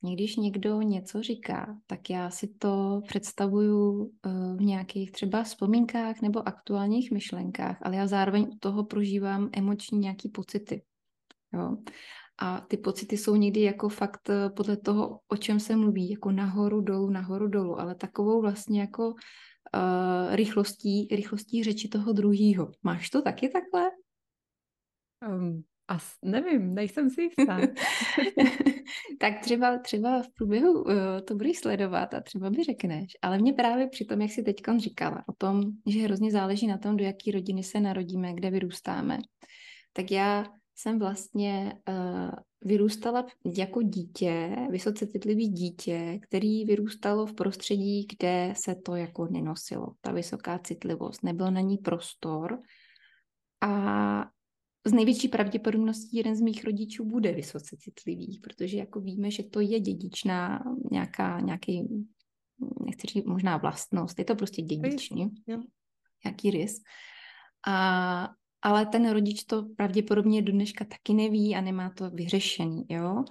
Když 0.01 0.37
někdo 0.37 0.83
něco 0.83 1.23
říká, 1.23 1.77
tak 1.87 2.11
já 2.11 2.31
si 2.31 2.49
to 2.49 3.01
představuju 3.09 4.11
eh, 4.27 4.31
v 4.57 4.61
nějakých 4.61 5.13
třeba 5.13 5.43
vzpomínkách 5.43 6.23
nebo 6.23 6.49
aktuálních 6.49 7.11
myšlenkách, 7.11 7.79
ale 7.83 7.97
já 7.97 8.07
zároveň 8.07 8.43
u 8.43 8.59
toho 8.61 8.85
prožívám 8.85 9.49
emoční 9.53 9.99
nějaký 9.99 10.29
pocity. 10.29 10.83
Jo? 11.53 11.77
A 12.39 12.61
ty 12.61 12.77
pocity 12.77 13.17
jsou 13.17 13.37
někdy 13.37 13.61
jako 13.61 13.89
fakt 13.89 14.31
eh, 14.31 14.51
podle 14.51 14.77
toho, 14.77 15.21
o 15.29 15.37
čem 15.37 15.61
se 15.61 15.77
mluví, 15.77 16.11
jako 16.11 16.31
nahoru, 16.31 16.81
dolů, 16.81 17.11
nahoru, 17.11 17.49
dolů, 17.49 17.81
ale 17.81 17.95
takovou 17.95 18.41
vlastně 18.41 18.81
jako 18.81 19.09
uh, 19.09 20.35
rychlostí, 20.35 21.09
rychlostí 21.11 21.65
řeči 21.65 21.89
toho 21.89 22.13
druhýho. 22.13 22.71
Máš 22.83 23.11
to 23.11 23.23
taky 23.23 23.49
takhle? 23.49 23.91
Um, 25.29 25.65
as, 25.89 26.15
nevím, 26.25 26.75
nejsem 26.75 27.11
si 27.11 27.23
jistá. 27.23 27.61
tak 29.21 29.41
třeba, 29.41 29.79
třeba 29.79 30.23
v 30.23 30.29
průběhu 30.29 30.73
uh, 30.73 30.93
to 31.25 31.35
budeš 31.35 31.59
sledovat 31.59 32.15
a 32.15 32.21
třeba 32.21 32.51
mi 32.51 32.65
řekneš, 32.65 33.13
ale 33.23 33.39
mě 33.39 33.53
právě 33.53 33.89
při 33.89 34.05
tom, 34.05 34.21
jak 34.21 34.31
jsi 34.31 34.43
teď 34.43 34.57
říkala, 34.77 35.25
o 35.29 35.33
tom, 35.33 35.63
že 35.87 36.01
hrozně 36.01 36.31
záleží 36.31 36.67
na 36.67 36.79
tom, 36.79 36.97
do 36.97 37.05
jaké 37.05 37.31
rodiny 37.33 37.63
se 37.63 37.81
narodíme, 37.81 38.35
kde 38.35 38.51
vyrůstáme, 38.51 39.19
tak 39.93 40.11
já 40.11 40.47
jsem 40.75 40.99
vlastně 40.99 41.73
uh, 41.89 42.31
vyrůstala 42.65 43.27
jako 43.57 43.83
dítě, 43.83 44.57
vysoce 44.71 45.07
citlivý 45.07 45.49
dítě, 45.49 46.19
který 46.23 46.65
vyrůstalo 46.65 47.27
v 47.27 47.35
prostředí, 47.35 48.07
kde 48.07 48.55
se 48.57 48.75
to 48.75 48.97
jako 48.97 49.27
nenosilo, 49.31 49.87
ta 50.01 50.13
vysoká 50.13 50.59
citlivost. 50.59 51.23
Nebyl 51.23 51.51
na 51.51 51.61
ní 51.61 51.79
prostor 51.79 52.59
a 53.61 54.25
z 54.87 54.93
největší 54.93 55.29
pravděpodobností 55.29 56.17
jeden 56.17 56.37
z 56.37 56.41
mých 56.41 56.65
rodičů 56.65 57.05
bude 57.05 57.33
vysoce 57.33 57.77
citlivý, 57.79 58.41
protože 58.43 58.77
jako 58.77 59.01
víme, 59.01 59.31
že 59.31 59.43
to 59.43 59.61
je 59.61 59.81
dědičná 59.81 60.65
nějaká, 60.91 61.41
nějaký, 61.41 61.89
nechci 62.87 63.07
říct 63.07 63.25
možná 63.25 63.57
vlastnost, 63.57 64.19
je 64.19 64.25
to 64.25 64.37
prostě 64.37 64.63
dědičný, 64.63 65.31
nějaký 66.25 66.51
rys. 66.51 66.75
A 67.67 68.29
ale 68.63 68.87
ten 68.87 69.11
rodič 69.11 69.45
to 69.45 69.67
pravděpodobně 69.77 70.43
do 70.43 70.53
dneška 70.53 70.85
taky 70.85 71.15
neví 71.15 71.57
a 71.57 71.61
nemá 71.61 71.91
to 71.91 72.11
vyřešený, 72.11 72.85
jo. 72.89 73.25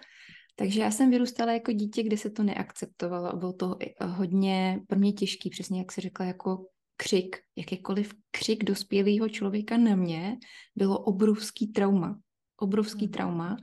Takže 0.55 0.81
já 0.81 0.91
jsem 0.91 1.09
vyrůstala 1.09 1.51
jako 1.53 1.71
dítě, 1.71 2.03
kde 2.03 2.17
se 2.17 2.29
to 2.29 2.43
neakceptovalo. 2.43 3.37
Bylo 3.37 3.53
to 3.53 3.77
hodně 4.01 4.81
pro 4.87 4.99
mě 4.99 5.13
těžký, 5.13 5.49
přesně 5.49 5.79
jak 5.79 5.91
se 5.91 6.01
řekla, 6.01 6.25
jako 6.25 6.65
křik, 6.97 7.37
jakýkoliv 7.55 8.13
křik 8.31 8.63
dospělého 8.63 9.29
člověka 9.29 9.77
na 9.77 9.95
mě, 9.95 10.37
bylo 10.75 10.99
obrovský 10.99 11.67
trauma. 11.67 12.19
Obrovský 12.57 13.05
hmm. 13.05 13.11
trauma. 13.11 13.57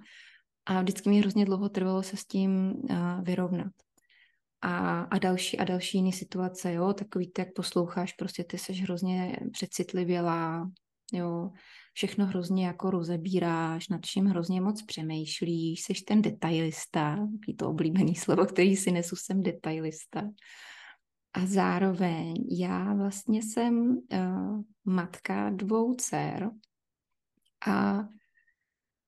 A 0.67 0.81
vždycky 0.81 1.11
mi 1.11 1.19
hrozně 1.19 1.45
dlouho 1.45 1.69
trvalo 1.69 2.03
se 2.03 2.17
s 2.17 2.27
tím 2.27 2.73
uh, 2.91 3.25
vyrovnat. 3.25 3.73
A, 4.63 5.01
a 5.01 5.19
další 5.19 5.59
a 5.59 5.65
další 5.65 5.99
jiné 5.99 6.13
situace, 6.13 6.73
jo, 6.73 6.93
takový, 6.93 7.31
ty, 7.33 7.41
jak 7.41 7.49
posloucháš, 7.55 8.13
prostě 8.13 8.45
ty 8.45 8.59
seš 8.59 8.83
hrozně 8.83 9.37
přecitlivělá, 9.53 10.71
jo, 11.13 11.51
všechno 11.93 12.27
hrozně 12.27 12.67
jako 12.67 12.91
rozebíráš, 12.91 13.89
nad 13.89 14.07
čím 14.07 14.27
hrozně 14.27 14.61
moc 14.61 14.83
přemýšlíš, 14.83 15.81
jsi 15.81 15.95
ten 16.07 16.23
detailista, 16.23 17.19
je 17.49 17.55
to 17.55 17.69
oblíbený 17.69 18.15
slovo, 18.15 18.47
který 18.47 18.77
si 18.77 18.91
nesu, 18.91 19.17
jsem 19.17 19.43
detailista. 19.43 20.23
A 21.35 21.47
zároveň 21.47 22.35
já 22.51 22.95
vlastně 22.95 23.43
jsem 23.43 23.89
uh, 23.89 24.61
matka 24.85 25.51
dvou 25.51 25.95
dcer 25.95 26.51
a 27.67 27.99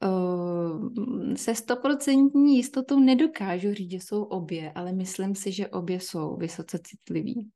uh, 0.05 0.91
se 1.35 1.55
stoprocentní 1.55 2.57
jistotou 2.57 3.01
nedokážu 3.01 3.75
říct, 3.75 3.91
že 3.91 3.97
jsou 3.97 4.23
obě, 4.23 4.73
ale 4.73 4.93
myslím 4.93 5.35
si, 5.35 5.53
že 5.53 5.69
obě 5.69 6.01
jsou 6.01 6.37
vysoce 6.37 6.79
citliví. 6.85 7.51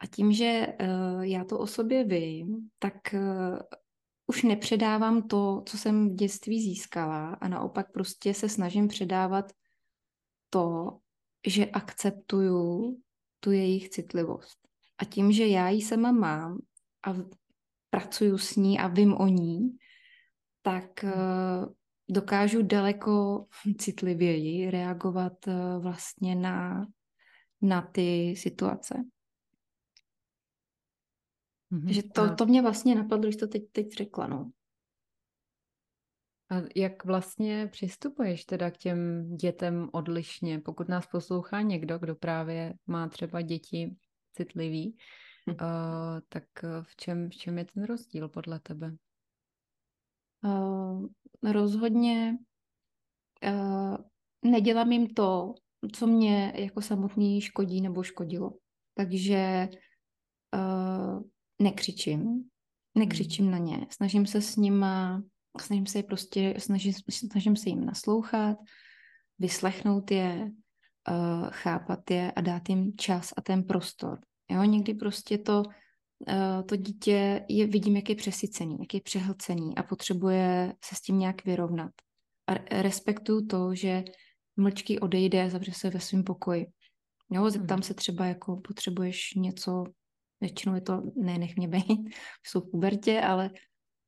A 0.00 0.06
tím, 0.06 0.32
že 0.32 0.66
uh, 0.80 1.22
já 1.22 1.44
to 1.44 1.58
o 1.58 1.66
sobě 1.66 2.04
vím, 2.04 2.68
tak 2.78 2.94
uh, 3.14 3.58
už 4.26 4.42
nepředávám 4.42 5.28
to, 5.28 5.62
co 5.66 5.78
jsem 5.78 6.08
v 6.08 6.14
dětství 6.14 6.62
získala 6.62 7.28
a 7.28 7.48
naopak 7.48 7.92
prostě 7.92 8.34
se 8.34 8.48
snažím 8.48 8.88
předávat 8.88 9.52
to, 10.50 10.98
že 11.46 11.66
akceptuju 11.66 12.96
tu 13.46 13.52
jejich 13.52 13.88
citlivost. 13.88 14.58
A 14.98 15.04
tím, 15.04 15.32
že 15.32 15.46
já 15.46 15.68
ji 15.68 15.82
sama 15.82 16.12
mám 16.12 16.58
a 17.06 17.14
pracuju 17.90 18.38
s 18.38 18.56
ní 18.56 18.78
a 18.78 18.88
vím 18.88 19.14
o 19.14 19.26
ní, 19.26 19.78
tak 20.62 21.04
uh, 21.04 21.74
dokážu 22.10 22.62
daleko 22.62 23.46
citlivěji 23.78 24.70
reagovat 24.70 25.46
uh, 25.46 25.82
vlastně 25.82 26.34
na, 26.34 26.86
na 27.62 27.82
ty 27.82 28.34
situace. 28.36 29.04
Mm-hmm. 31.72 31.92
Že 31.92 32.02
to, 32.02 32.34
to 32.34 32.46
mě 32.46 32.62
vlastně 32.62 32.94
napadlo, 32.94 33.24
když 33.24 33.36
to 33.36 33.46
teď, 33.46 33.62
teď 33.72 33.92
řekla, 33.92 34.26
no. 34.26 34.50
A 36.50 36.54
jak 36.76 37.04
vlastně 37.04 37.68
přistupuješ 37.72 38.44
teda 38.44 38.70
k 38.70 38.76
těm 38.76 39.30
dětem 39.36 39.88
odlišně, 39.92 40.60
pokud 40.60 40.88
nás 40.88 41.06
poslouchá 41.06 41.60
někdo, 41.60 41.98
kdo 41.98 42.14
právě 42.14 42.74
má 42.86 43.08
třeba 43.08 43.40
děti 43.40 43.96
citlivý, 44.32 44.96
hm. 45.50 45.52
uh, 45.52 45.58
tak 46.28 46.44
v 46.82 46.96
čem, 46.96 47.30
v 47.30 47.34
čem 47.34 47.58
je 47.58 47.64
ten 47.64 47.84
rozdíl 47.84 48.28
podle 48.28 48.60
tebe? 48.60 48.96
Uh, 50.44 51.06
rozhodně 51.42 52.38
uh, 53.44 53.96
nedělám 54.44 54.92
jim 54.92 55.06
to, 55.06 55.54
co 55.92 56.06
mě 56.06 56.52
jako 56.56 56.82
samotný 56.82 57.40
škodí 57.40 57.80
nebo 57.80 58.02
škodilo. 58.02 58.52
Takže 58.94 59.68
uh, 60.54 61.22
nekřičím, 61.62 62.50
nekřičím 62.94 63.44
hmm. 63.44 63.52
na 63.52 63.58
ně, 63.58 63.86
snažím 63.90 64.26
se 64.26 64.40
s 64.40 64.56
nima, 64.56 65.22
snažím 65.62 65.86
se 65.86 65.98
je 65.98 66.02
prostě, 66.02 66.54
snažím, 66.58 66.92
snažím 67.10 67.56
se 67.56 67.68
jim 67.68 67.84
naslouchat, 67.84 68.58
vyslechnout 69.38 70.10
je, 70.10 70.50
uh, 71.10 71.48
chápat 71.50 72.10
je 72.10 72.32
a 72.32 72.40
dát 72.40 72.68
jim 72.68 72.96
čas 72.96 73.32
a 73.36 73.40
ten 73.40 73.62
prostor. 73.62 74.18
Jo, 74.50 74.64
někdy 74.64 74.94
prostě 74.94 75.38
to, 75.38 75.62
uh, 75.62 76.62
to 76.66 76.76
dítě 76.76 77.44
je, 77.48 77.66
vidím, 77.66 77.96
jak 77.96 78.08
je 78.08 78.14
přesycený, 78.14 78.76
jak 78.80 78.94
je 78.94 79.00
přehlcený 79.00 79.76
a 79.76 79.82
potřebuje 79.82 80.74
se 80.84 80.94
s 80.94 81.00
tím 81.00 81.18
nějak 81.18 81.44
vyrovnat. 81.44 81.90
A 82.46 82.80
respektuju 82.80 83.46
to, 83.46 83.74
že 83.74 84.04
mlčky 84.56 85.00
odejde 85.00 85.42
a 85.42 85.48
zavře 85.48 85.72
se 85.72 85.90
ve 85.90 86.00
svém 86.00 86.24
pokoji. 86.24 86.66
Jo, 87.30 87.50
zeptám 87.50 87.76
hmm. 87.76 87.82
se 87.82 87.94
třeba, 87.94 88.26
jako 88.26 88.56
potřebuješ 88.56 89.34
něco 89.36 89.84
většinou 90.40 90.74
je 90.74 90.80
to, 90.80 91.02
ne, 91.16 91.38
nech 91.38 91.56
mě 91.56 91.68
být, 91.68 92.14
jsou 92.46 92.60
v 92.60 92.70
pubertě, 92.70 93.20
ale, 93.20 93.50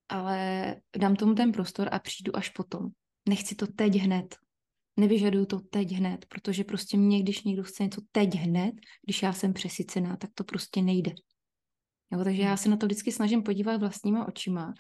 ale 0.09 0.77
dám 0.97 1.17
tomu 1.17 1.35
ten 1.35 1.53
prostor 1.53 1.88
a 1.93 1.99
přijdu 1.99 2.37
až 2.37 2.49
potom. 2.49 2.88
Nechci 3.29 3.55
to 3.55 3.67
teď 3.67 3.97
hned. 3.97 4.37
Nevyžaduju 4.97 5.47
to 5.47 5.61
teď 5.61 5.93
hned, 5.93 6.27
protože 6.27 6.65
prostě 6.65 6.97
mě, 6.97 7.23
když 7.23 7.43
někdo 7.43 7.62
chce 7.62 7.83
něco 7.83 8.00
teď 8.12 8.35
hned, 8.35 8.75
když 9.05 9.23
já 9.23 9.33
jsem 9.33 9.53
přesycená, 9.53 10.17
tak 10.17 10.31
to 10.35 10.45
prostě 10.45 10.83
nejde. 10.83 11.12
Jo, 12.12 12.25
takže 12.25 12.43
já 12.43 12.49
hmm. 12.49 12.57
se 12.57 12.69
na 12.69 12.77
to 12.77 12.87
vždycky 12.87 13.12
snažím 13.12 13.43
podívat 13.43 13.81
vlastníma 13.81 14.29
očima 14.29 14.75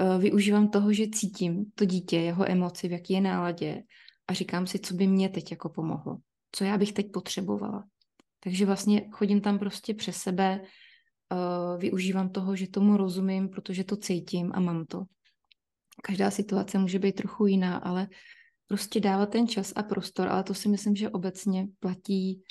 uh, 0.00 0.20
využívám 0.20 0.68
toho, 0.68 0.92
že 0.92 1.08
cítím 1.08 1.64
to 1.74 1.84
dítě, 1.84 2.16
jeho 2.16 2.50
emoci, 2.50 2.88
v 2.88 2.92
jaký 2.92 3.12
je 3.12 3.20
náladě 3.20 3.82
a 4.26 4.32
říkám 4.32 4.66
si, 4.66 4.78
co 4.78 4.94
by 4.94 5.06
mě 5.06 5.28
teď 5.28 5.50
jako 5.50 5.68
pomohlo. 5.68 6.18
Co 6.52 6.64
já 6.64 6.78
bych 6.78 6.92
teď 6.92 7.06
potřebovala. 7.12 7.84
Takže 8.40 8.66
vlastně 8.66 9.08
chodím 9.12 9.40
tam 9.40 9.58
prostě 9.58 9.94
přes 9.94 10.16
sebe, 10.16 10.60
uh, 11.32 11.80
využívám 11.80 12.28
toho, 12.28 12.56
že 12.56 12.68
tomu 12.68 12.96
rozumím, 12.96 13.48
protože 13.48 13.84
to 13.84 13.96
cítím 13.96 14.50
a 14.54 14.60
mám 14.60 14.86
to. 14.86 15.04
Každá 16.02 16.30
situace 16.30 16.78
může 16.78 16.98
být 16.98 17.12
trochu 17.12 17.46
jiná, 17.46 17.76
ale 17.76 18.08
prostě 18.68 19.00
dávat 19.00 19.30
ten 19.30 19.48
čas 19.48 19.72
a 19.76 19.82
prostor, 19.82 20.28
ale 20.28 20.42
to 20.42 20.54
si 20.54 20.68
myslím, 20.68 20.96
že 20.96 21.10
obecně 21.10 21.68
platí 21.80 22.42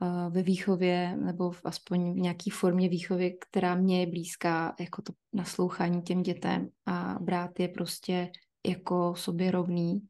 uh, 0.00 0.32
ve 0.32 0.42
výchově 0.42 1.16
nebo 1.16 1.50
v, 1.50 1.60
aspoň 1.64 2.12
v 2.12 2.16
nějaké 2.16 2.50
formě 2.50 2.88
výchovy, 2.88 3.36
která 3.40 3.74
mě 3.74 4.00
je 4.00 4.06
blízká, 4.06 4.74
jako 4.80 5.02
to 5.02 5.12
naslouchání 5.32 6.02
těm 6.02 6.22
dětem 6.22 6.68
a 6.86 7.18
brát 7.20 7.60
je 7.60 7.68
prostě 7.68 8.30
jako 8.66 9.14
sobě 9.16 9.50
rovný 9.50 10.00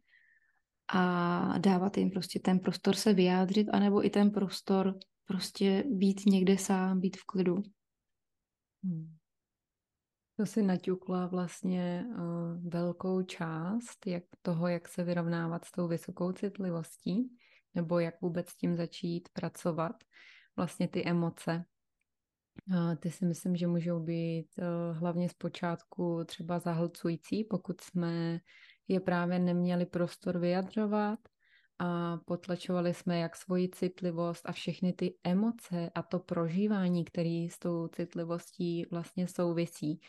a 0.93 1.59
dávat 1.59 1.97
jim 1.99 2.11
prostě 2.11 2.39
ten 2.39 2.59
prostor 2.59 2.97
se 2.97 3.13
vyjádřit, 3.13 3.69
anebo 3.73 4.07
i 4.07 4.11
ten 4.11 4.31
prostor 4.31 4.99
prostě 5.25 5.85
být 5.91 6.27
někde 6.27 6.59
sám, 6.59 7.01
být 7.01 7.17
v 7.17 7.25
klidu. 7.25 7.63
Hmm. 8.85 9.17
To 10.37 10.47
si 10.47 10.63
naťukla 10.63 11.27
vlastně 11.27 12.05
uh, 12.09 12.71
velkou 12.71 13.23
část 13.23 14.07
jak 14.07 14.25
toho, 14.43 14.69
jak 14.69 14.89
se 14.89 15.05
vyrovnávat 15.05 15.65
s 15.65 15.73
tou 15.73 15.89
vysokou 15.89 16.33
citlivostí, 16.33 17.37
nebo 17.75 17.99
jak 17.99 18.21
vůbec 18.21 18.49
s 18.49 18.57
tím 18.57 18.77
začít 18.77 19.29
pracovat. 19.33 19.97
Vlastně 20.57 20.89
ty 20.89 21.05
emoce. 21.05 21.65
Uh, 22.69 22.95
ty 22.95 23.11
si 23.11 23.25
myslím, 23.25 23.57
že 23.57 23.67
můžou 23.67 24.01
být 24.01 24.49
uh, 24.59 24.99
hlavně 24.99 25.29
zpočátku 25.29 26.25
třeba 26.27 26.59
zahlcující, 26.59 27.45
pokud 27.45 27.81
jsme 27.81 28.41
je 28.89 29.01
právě 29.01 29.39
neměli 29.39 29.87
prostor 29.87 30.39
vyjadřovat 30.39 31.19
a 31.83 32.17
potlačovali 32.25 32.95
jsme 32.95 33.19
jak 33.19 33.37
svoji 33.37 33.69
citlivost 33.69 34.47
a 34.49 34.53
všechny 34.53 34.93
ty 34.93 35.15
emoce 35.25 35.91
a 35.95 36.03
to 36.03 36.19
prožívání, 36.19 37.05
které 37.05 37.47
s 37.51 37.59
tou 37.59 37.89
citlivostí 37.89 38.87
vlastně 38.91 39.29
souvisí, 39.29 40.01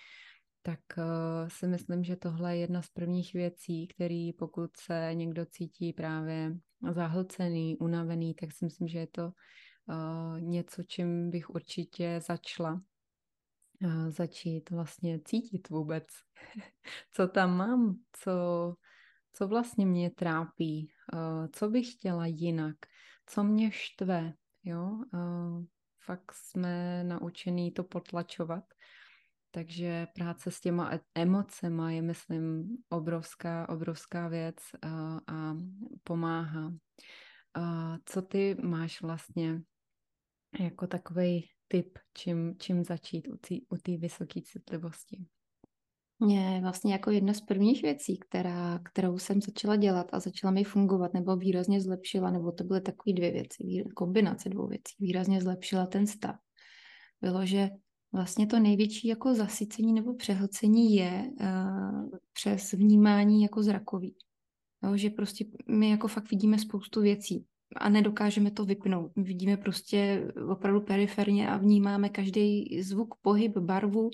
tak 0.61 0.79
uh, 0.97 1.03
si 1.47 1.67
myslím, 1.67 2.03
že 2.03 2.15
tohle 2.15 2.55
je 2.55 2.61
jedna 2.61 2.81
z 2.81 2.89
prvních 2.89 3.33
věcí, 3.33 3.87
který 3.87 4.33
pokud 4.33 4.77
se 4.77 5.09
někdo 5.13 5.45
cítí 5.45 5.93
právě 5.93 6.57
zahlcený, 6.91 7.77
unavený, 7.77 8.33
tak 8.33 8.51
si 8.51 8.65
myslím, 8.65 8.87
že 8.87 8.99
je 8.99 9.07
to 9.07 9.25
uh, 9.25 10.41
něco, 10.41 10.83
čím 10.83 11.29
bych 11.29 11.49
určitě 11.49 12.19
začala 12.27 12.81
uh, 13.83 14.09
začít 14.09 14.69
vlastně 14.69 15.19
cítit 15.25 15.69
vůbec, 15.69 16.03
co 17.11 17.27
tam 17.27 17.57
mám, 17.57 17.95
co, 18.11 18.31
co 19.33 19.47
vlastně 19.47 19.85
mě 19.85 20.11
trápí, 20.11 20.91
uh, 21.13 21.47
co 21.51 21.69
bych 21.69 21.91
chtěla 21.91 22.25
jinak, 22.25 22.75
co 23.25 23.43
mě 23.43 23.71
štve, 23.71 24.33
jo. 24.63 25.03
Uh, 25.13 25.65
fakt 26.05 26.31
jsme 26.33 27.03
naučení 27.03 27.71
to 27.71 27.83
potlačovat. 27.83 28.63
Takže 29.51 30.07
práce 30.15 30.51
s 30.51 30.61
těma 30.61 30.93
e-, 30.93 30.99
emocema 31.15 31.91
je, 31.91 32.01
myslím, 32.01 32.77
obrovská, 32.89 33.69
obrovská 33.69 34.27
věc 34.27 34.55
a, 34.81 35.19
a 35.27 35.57
pomáhá. 36.03 36.73
A 37.53 37.97
co 38.05 38.21
ty 38.21 38.55
máš 38.63 39.01
vlastně 39.01 39.61
jako 40.59 40.87
takový 40.87 41.49
tip, 41.67 41.99
čím, 42.13 42.55
čím 42.59 42.83
začít 42.83 43.27
u 43.69 43.77
té 43.77 43.97
vysoké 43.97 44.41
citlivosti? 44.41 45.25
Mě 46.19 46.59
vlastně 46.61 46.93
jako 46.93 47.11
jedna 47.11 47.33
z 47.33 47.41
prvních 47.41 47.81
věcí, 47.81 48.17
která, 48.17 48.79
kterou 48.85 49.17
jsem 49.17 49.41
začala 49.41 49.75
dělat 49.75 50.07
a 50.13 50.19
začala 50.19 50.51
mi 50.51 50.63
fungovat, 50.63 51.13
nebo 51.13 51.35
výrazně 51.35 51.81
zlepšila, 51.81 52.31
nebo 52.31 52.51
to 52.51 52.63
byly 52.63 52.81
takové 52.81 53.13
dvě 53.13 53.31
věci, 53.31 53.83
kombinace 53.95 54.49
dvou 54.49 54.67
věcí, 54.67 54.95
výrazně 54.99 55.41
zlepšila 55.41 55.85
ten 55.85 56.07
stav, 56.07 56.35
bylo, 57.21 57.45
že 57.45 57.69
vlastně 58.13 58.47
to 58.47 58.59
největší 58.59 59.07
jako 59.07 59.35
zasycení 59.35 59.93
nebo 59.93 60.13
přehlcení 60.13 60.95
je 60.95 61.31
uh, 61.41 62.09
přes 62.33 62.71
vnímání 62.71 63.41
jako 63.41 63.63
zrakový. 63.63 64.15
Jo, 64.83 64.97
že 64.97 65.09
prostě 65.09 65.45
my 65.69 65.89
jako 65.89 66.07
fakt 66.07 66.31
vidíme 66.31 66.57
spoustu 66.57 67.01
věcí 67.01 67.45
a 67.77 67.89
nedokážeme 67.89 68.51
to 68.51 68.65
vypnout. 68.65 69.11
My 69.15 69.23
vidíme 69.23 69.57
prostě 69.57 70.27
opravdu 70.49 70.81
periferně 70.81 71.49
a 71.49 71.57
vnímáme 71.57 72.09
každý 72.09 72.81
zvuk, 72.81 73.15
pohyb, 73.21 73.57
barvu. 73.57 74.09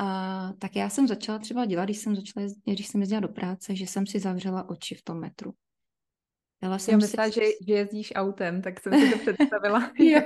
A 0.00 0.52
tak 0.58 0.76
já 0.76 0.88
jsem 0.88 1.08
začala 1.08 1.38
třeba 1.38 1.64
dělat, 1.64 1.84
když 1.84 1.98
jsem 1.98 2.16
začala, 2.16 2.48
když 2.64 2.86
jsem 2.86 3.00
jezdila 3.00 3.20
do 3.20 3.28
práce, 3.28 3.76
že 3.76 3.86
jsem 3.86 4.06
si 4.06 4.18
zavřela 4.18 4.68
oči 4.68 4.94
v 4.94 5.02
tom 5.02 5.20
metru. 5.20 5.54
Dala 6.64 6.78
jsem 6.78 6.92
Já 6.92 6.98
myslela, 6.98 7.30
si... 7.30 7.40
že, 7.40 7.46
že 7.66 7.74
jezdíš 7.74 8.12
autem, 8.14 8.62
tak 8.62 8.80
jsem 8.80 8.92
si 9.00 9.10
to 9.10 9.32
představila. 9.32 9.92
jo. 9.98 10.20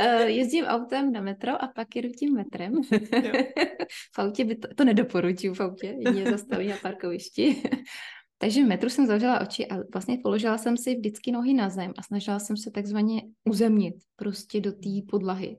Uh, 0.00 0.26
jezdím 0.26 0.64
autem 0.64 1.12
na 1.12 1.20
metro 1.20 1.62
a 1.62 1.68
pak 1.68 1.96
jedu 1.96 2.08
tím 2.08 2.34
metrem. 2.34 2.72
v 4.14 4.18
autě 4.18 4.44
by 4.44 4.56
to, 4.56 4.68
to 4.74 4.84
nedoporučuju 4.84 5.54
v 5.54 5.60
autě, 5.60 5.86
jedině 5.86 6.30
zastaví 6.30 6.68
na 6.68 6.76
parkovišti. 6.76 7.62
Takže 8.38 8.64
v 8.64 8.68
metru 8.68 8.88
jsem 8.88 9.06
zavřela 9.06 9.40
oči 9.40 9.66
a 9.66 9.76
vlastně 9.92 10.18
položila 10.22 10.58
jsem 10.58 10.76
si 10.76 10.94
vždycky 10.94 11.32
nohy 11.32 11.54
na 11.54 11.68
zem 11.68 11.92
a 11.98 12.02
snažila 12.02 12.38
jsem 12.38 12.56
se 12.56 12.70
takzvaně 12.70 13.22
uzemnit 13.44 13.94
prostě 14.16 14.60
do 14.60 14.72
té 14.72 14.90
podlahy. 15.10 15.56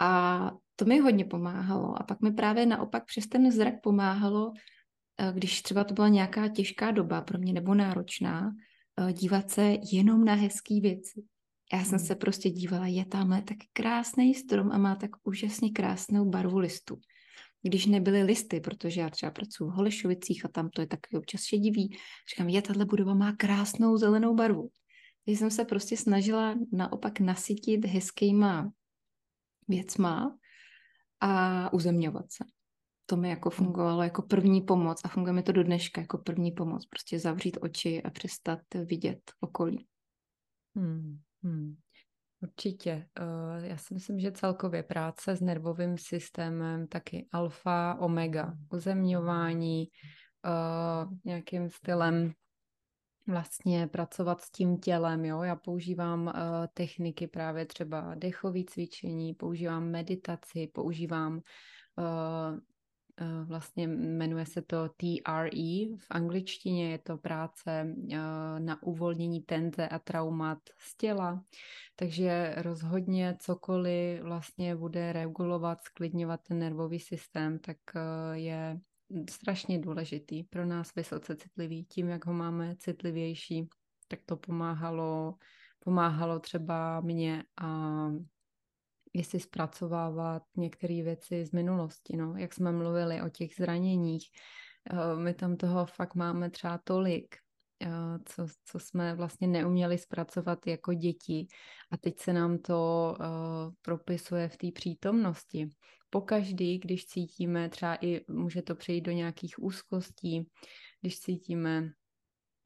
A 0.00 0.50
to 0.82 0.88
mi 0.88 0.98
hodně 0.98 1.24
pomáhalo. 1.24 2.00
A 2.00 2.02
pak 2.02 2.20
mi 2.20 2.32
právě 2.32 2.66
naopak 2.66 3.04
přes 3.06 3.26
ten 3.26 3.50
zrak 3.50 3.74
pomáhalo, 3.82 4.52
eh, 5.18 5.32
když 5.34 5.62
třeba 5.62 5.84
to 5.84 5.94
byla 5.94 6.08
nějaká 6.08 6.48
těžká 6.48 6.90
doba 6.90 7.20
pro 7.20 7.38
mě 7.38 7.52
nebo 7.52 7.74
náročná, 7.74 8.52
Eh, 9.00 9.12
dívat 9.12 9.50
se 9.50 9.76
jenom 9.92 10.24
na 10.24 10.34
hezké 10.34 10.80
věci. 10.80 11.24
Já 11.72 11.84
jsem 11.84 11.98
hmm. 11.98 12.06
se 12.06 12.14
prostě 12.14 12.50
dívala, 12.50 12.86
je 12.86 13.06
tamhle 13.06 13.42
tak 13.42 13.56
krásný 13.72 14.34
strom 14.34 14.72
a 14.72 14.78
má 14.78 14.94
tak 14.94 15.10
úžasně 15.22 15.70
krásnou 15.70 16.24
barvu 16.24 16.58
listu. 16.58 17.00
Když 17.62 17.86
nebyly 17.86 18.22
listy, 18.22 18.60
protože 18.60 19.00
já 19.00 19.10
třeba 19.10 19.32
pracuji 19.32 19.70
v 19.70 19.74
Holešovicích 19.74 20.44
a 20.44 20.48
tam 20.48 20.70
to 20.70 20.80
je 20.80 20.86
takový 20.86 21.18
občas 21.18 21.42
šedivý, 21.42 21.96
říkám, 22.34 22.48
je, 22.48 22.62
tahle 22.62 22.84
budova 22.84 23.14
má 23.14 23.32
krásnou 23.32 23.96
zelenou 23.96 24.34
barvu. 24.34 24.70
Takže 25.24 25.38
jsem 25.38 25.50
se 25.50 25.64
prostě 25.64 25.96
snažila 25.96 26.54
naopak 26.72 27.20
nasytit 27.20 27.84
hezkýma 27.84 28.72
věcma 29.68 30.38
a 31.22 31.72
uzemňovat 31.72 32.32
se 32.32 32.44
to 33.06 33.16
mi 33.16 33.28
jako 33.28 33.50
fungovalo 33.50 34.02
jako 34.02 34.22
první 34.22 34.60
pomoc 34.60 35.00
a 35.04 35.08
funguje 35.08 35.32
mi 35.32 35.42
to 35.42 35.52
do 35.52 35.62
dneška 35.64 36.00
jako 36.00 36.18
první 36.18 36.52
pomoc. 36.52 36.86
Prostě 36.86 37.18
zavřít 37.18 37.58
oči 37.60 38.02
a 38.02 38.10
přestat 38.10 38.60
vidět 38.84 39.32
okolí. 39.40 39.86
Hmm, 40.76 41.18
hmm. 41.42 41.76
Určitě. 42.42 43.08
Uh, 43.20 43.64
já 43.64 43.76
si 43.76 43.94
myslím, 43.94 44.18
že 44.18 44.32
celkově 44.32 44.82
práce 44.82 45.36
s 45.36 45.40
nervovým 45.40 45.98
systémem, 45.98 46.86
taky 46.86 47.28
alfa, 47.32 47.96
omega, 48.00 48.54
uzemňování, 48.72 49.88
uh, 50.46 51.12
nějakým 51.24 51.70
stylem 51.70 52.32
vlastně 53.26 53.86
pracovat 53.86 54.40
s 54.40 54.50
tím 54.50 54.78
tělem, 54.78 55.24
jo. 55.24 55.42
Já 55.42 55.56
používám 55.56 56.26
uh, 56.26 56.32
techniky 56.74 57.26
právě 57.26 57.66
třeba 57.66 58.14
dechové 58.14 58.60
cvičení, 58.66 59.34
používám 59.34 59.90
meditaci, 59.90 60.66
používám 60.66 61.34
uh, 61.36 62.58
Eh, 63.22 63.44
vlastně 63.44 63.88
jmenuje 63.88 64.46
se 64.46 64.62
to 64.62 64.88
TRE 64.88 65.96
v 65.98 66.06
angličtině, 66.10 66.90
je 66.90 66.98
to 66.98 67.16
práce 67.16 67.94
eh, 68.12 68.16
na 68.58 68.82
uvolnění 68.82 69.40
tenze 69.40 69.88
a 69.88 69.98
traumat 69.98 70.58
z 70.78 70.96
těla, 70.96 71.44
takže 71.96 72.54
rozhodně 72.56 73.36
cokoliv 73.40 74.22
vlastně 74.22 74.76
bude 74.76 75.12
regulovat, 75.12 75.82
sklidňovat 75.82 76.40
ten 76.48 76.58
nervový 76.58 77.00
systém, 77.00 77.58
tak 77.58 77.76
eh, 77.96 78.38
je 78.38 78.80
strašně 79.30 79.78
důležitý 79.78 80.42
pro 80.42 80.66
nás 80.66 80.94
vysoce 80.94 81.36
citlivý. 81.36 81.84
Tím, 81.84 82.08
jak 82.08 82.26
ho 82.26 82.32
máme 82.32 82.76
citlivější, 82.76 83.68
tak 84.08 84.20
to 84.26 84.36
pomáhalo, 84.36 85.34
pomáhalo 85.78 86.38
třeba 86.38 87.00
mě 87.00 87.44
a 87.60 88.08
jestli 89.14 89.40
zpracovávat 89.40 90.42
některé 90.56 91.02
věci 91.02 91.44
z 91.44 91.52
minulosti, 91.52 92.16
no, 92.16 92.36
jak 92.36 92.54
jsme 92.54 92.72
mluvili 92.72 93.22
o 93.22 93.28
těch 93.28 93.54
zraněních. 93.54 94.28
Eh, 94.90 95.16
my 95.16 95.34
tam 95.34 95.56
toho 95.56 95.86
fakt 95.86 96.14
máme 96.14 96.50
třeba 96.50 96.78
tolik, 96.84 97.36
co, 98.24 98.46
co 98.64 98.78
jsme 98.78 99.14
vlastně 99.14 99.48
neuměli 99.48 99.98
zpracovat 99.98 100.66
jako 100.66 100.94
děti 100.94 101.46
a 101.90 101.96
teď 101.96 102.18
se 102.18 102.32
nám 102.32 102.58
to 102.58 103.14
uh, 103.20 103.26
propisuje 103.82 104.48
v 104.48 104.56
té 104.56 104.72
přítomnosti. 104.72 105.70
Pokaždý, 106.10 106.78
když 106.78 107.06
cítíme 107.06 107.68
třeba 107.68 107.98
i, 108.00 108.20
může 108.28 108.62
to 108.62 108.74
přejít 108.74 109.00
do 109.00 109.12
nějakých 109.12 109.62
úzkostí, 109.62 110.48
když 111.00 111.20
cítíme 111.20 111.90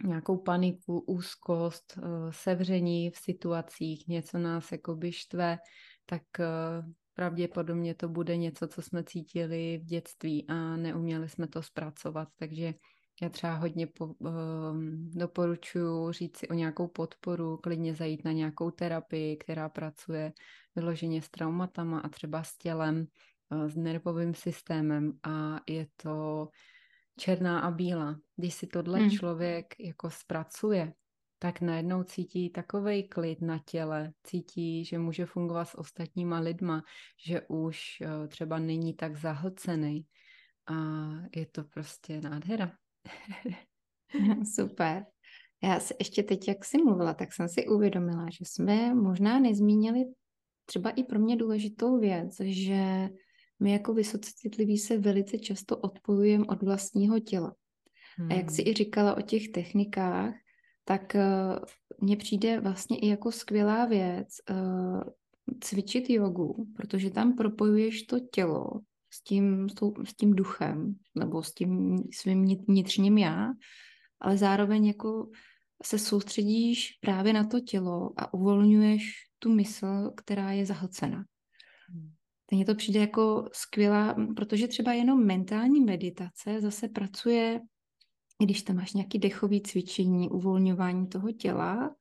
nějakou 0.05 0.37
paniku, 0.37 1.01
úzkost, 1.01 1.99
uh, 1.99 2.05
sevření 2.31 3.11
v 3.11 3.17
situacích, 3.17 4.09
něco 4.09 4.39
nás 4.39 4.73
jakoby 4.73 5.13
štve, 5.13 5.59
tak 6.07 6.23
pravděpodobně 7.15 7.95
to 7.95 8.09
bude 8.09 8.37
něco, 8.37 8.69
co 8.69 8.83
jsme 8.83 9.05
cítili 9.05 9.79
v 9.79 9.85
dětství 9.85 10.49
a 10.49 10.77
neuměli 10.77 11.29
jsme 11.29 11.49
to 11.49 11.63
zpracovat, 11.63 12.29
takže 12.37 12.75
já 13.23 13.29
třeba 13.29 13.55
hodně 13.55 13.87
po, 13.87 14.07
um, 14.07 15.11
doporučuji 15.15 16.13
říct 16.13 16.37
si 16.37 16.49
o 16.49 16.55
nějakou 16.55 16.89
podporu, 16.89 17.57
klidně 17.57 17.95
zajít 17.95 18.25
na 18.25 18.33
nějakou 18.33 18.71
terapii, 18.71 19.37
která 19.37 19.69
pracuje 19.69 20.33
vyloženě 20.77 21.23
s 21.23 21.31
traumatama 21.31 22.01
a 22.01 22.09
třeba 22.09 22.43
s 22.43 22.59
tělem, 22.59 23.07
uh, 23.51 23.69
s 23.69 23.77
nervovým 23.77 24.35
systémem 24.35 25.19
a 25.23 25.61
je 25.69 25.87
to 25.97 26.49
černá 27.19 27.61
a 27.61 27.71
bílá. 27.71 28.17
Když 28.37 28.55
si 28.55 28.67
tohle 28.67 28.99
hmm. 28.99 29.11
člověk 29.11 29.75
jako 29.81 30.11
zpracuje, 30.11 30.93
tak 31.39 31.61
najednou 31.61 32.03
cítí 32.03 32.51
takový 32.51 33.09
klid 33.09 33.41
na 33.41 33.59
těle, 33.59 34.13
cítí, 34.23 34.85
že 34.85 34.99
může 34.99 35.27
fungovat 35.27 35.65
s 35.65 35.79
ostatníma 35.79 36.39
lidma, 36.39 36.83
že 37.27 37.41
už 37.49 37.99
uh, 38.01 38.27
třeba 38.29 38.59
není 38.59 38.95
tak 38.95 39.17
zahlcený 39.17 40.07
a 40.67 40.75
je 41.37 41.47
to 41.47 41.65
prostě 41.65 42.21
nádhera. 42.21 42.73
Super. 44.55 45.07
Já 45.63 45.81
si 45.81 45.95
ještě 45.99 46.23
teď, 46.23 46.49
jak 46.49 46.65
jsi 46.65 46.79
mluvila, 46.79 47.15
tak 47.15 47.33
jsem 47.33 47.49
si 47.49 47.69
uvědomila, 47.69 48.27
že 48.31 48.45
jsme 48.45 48.95
možná 48.95 49.39
nezmínili 49.39 50.05
třeba 50.65 50.91
i 50.91 51.05
pro 51.05 51.19
mě 51.19 51.37
důležitou 51.37 51.99
věc, 51.99 52.35
že 52.41 53.09
my 53.61 53.73
jako 53.73 53.95
vysoce 53.95 54.31
citliví 54.35 54.79
se 54.79 54.99
velice 54.99 55.39
často 55.39 55.77
odpojujeme 55.77 56.45
od 56.47 56.63
vlastního 56.63 57.21
těla. 57.21 57.55
Hmm. 58.19 58.33
A 58.33 58.35
jak 58.35 58.51
jsi 58.51 58.63
hmm. 58.63 58.71
i 58.71 58.75
říkala 58.75 59.17
o 59.17 59.21
těch 59.21 59.49
technikách, 59.49 60.35
tak 60.85 61.15
uh, 61.15 61.59
mně 62.01 62.17
přijde 62.17 62.61
vlastně 62.61 62.99
i 62.99 63.09
jako 63.09 63.33
skvělá 63.33 63.85
věc 63.85 64.29
uh, 64.51 65.03
cvičit 65.61 66.11
jogu, 66.11 66.67
protože 66.77 67.11
tam 67.11 67.37
propojuješ 67.37 68.03
to 68.03 68.21
tělo 68.21 68.71
s 69.17 69.23
tím, 69.23 69.69
s 70.05 70.15
tím 70.15 70.33
duchem 70.33 70.95
nebo 71.15 71.43
s 71.43 71.55
tím 71.55 71.99
svým 72.13 72.57
vnitřním 72.69 73.19
já, 73.19 73.49
ale 74.21 74.37
zároveň 74.37 74.87
jako 74.87 75.31
se 75.83 75.99
soustředíš 75.99 76.99
právě 77.01 77.33
na 77.33 77.45
to 77.45 77.61
tělo 77.61 78.11
a 78.17 78.35
uvolňuješ 78.35 79.13
tu 79.39 79.55
mysl, 79.55 80.11
která 80.17 80.53
je 80.53 80.67
zahlcena. 80.67 81.25
Hmm. 81.89 82.13
Mně 82.51 82.65
to 82.65 82.75
přijde 82.75 83.01
jako 83.01 83.49
skvělá, 83.53 84.17
protože 84.37 84.69
třeba 84.69 84.93
jenom 84.93 85.27
mentální 85.27 85.81
meditace 85.81 86.61
zase 86.61 86.89
pracuje, 86.89 87.61
když 88.45 88.63
tam 88.63 88.77
máš 88.77 88.93
nějaký 88.93 89.19
dechový 89.19 89.63
cvičení, 89.63 90.31
uvolňování 90.31 91.07
toho 91.07 91.33
těla, 91.33 91.97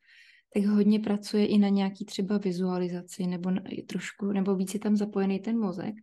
tak 0.54 0.65
hodně 0.65 0.99
pracuje 0.99 1.45
i 1.45 1.58
na 1.58 1.69
nějaký 1.69 2.06
třeba 2.06 2.38
vizualizaci 2.38 3.28
nebo 3.28 3.51
trošku, 3.88 4.25
nebo 4.25 4.56
víc 4.56 4.73
je 4.73 4.80
tam 4.80 4.95
zapojený 4.95 5.39
ten 5.39 5.60
mozek. 5.60 5.95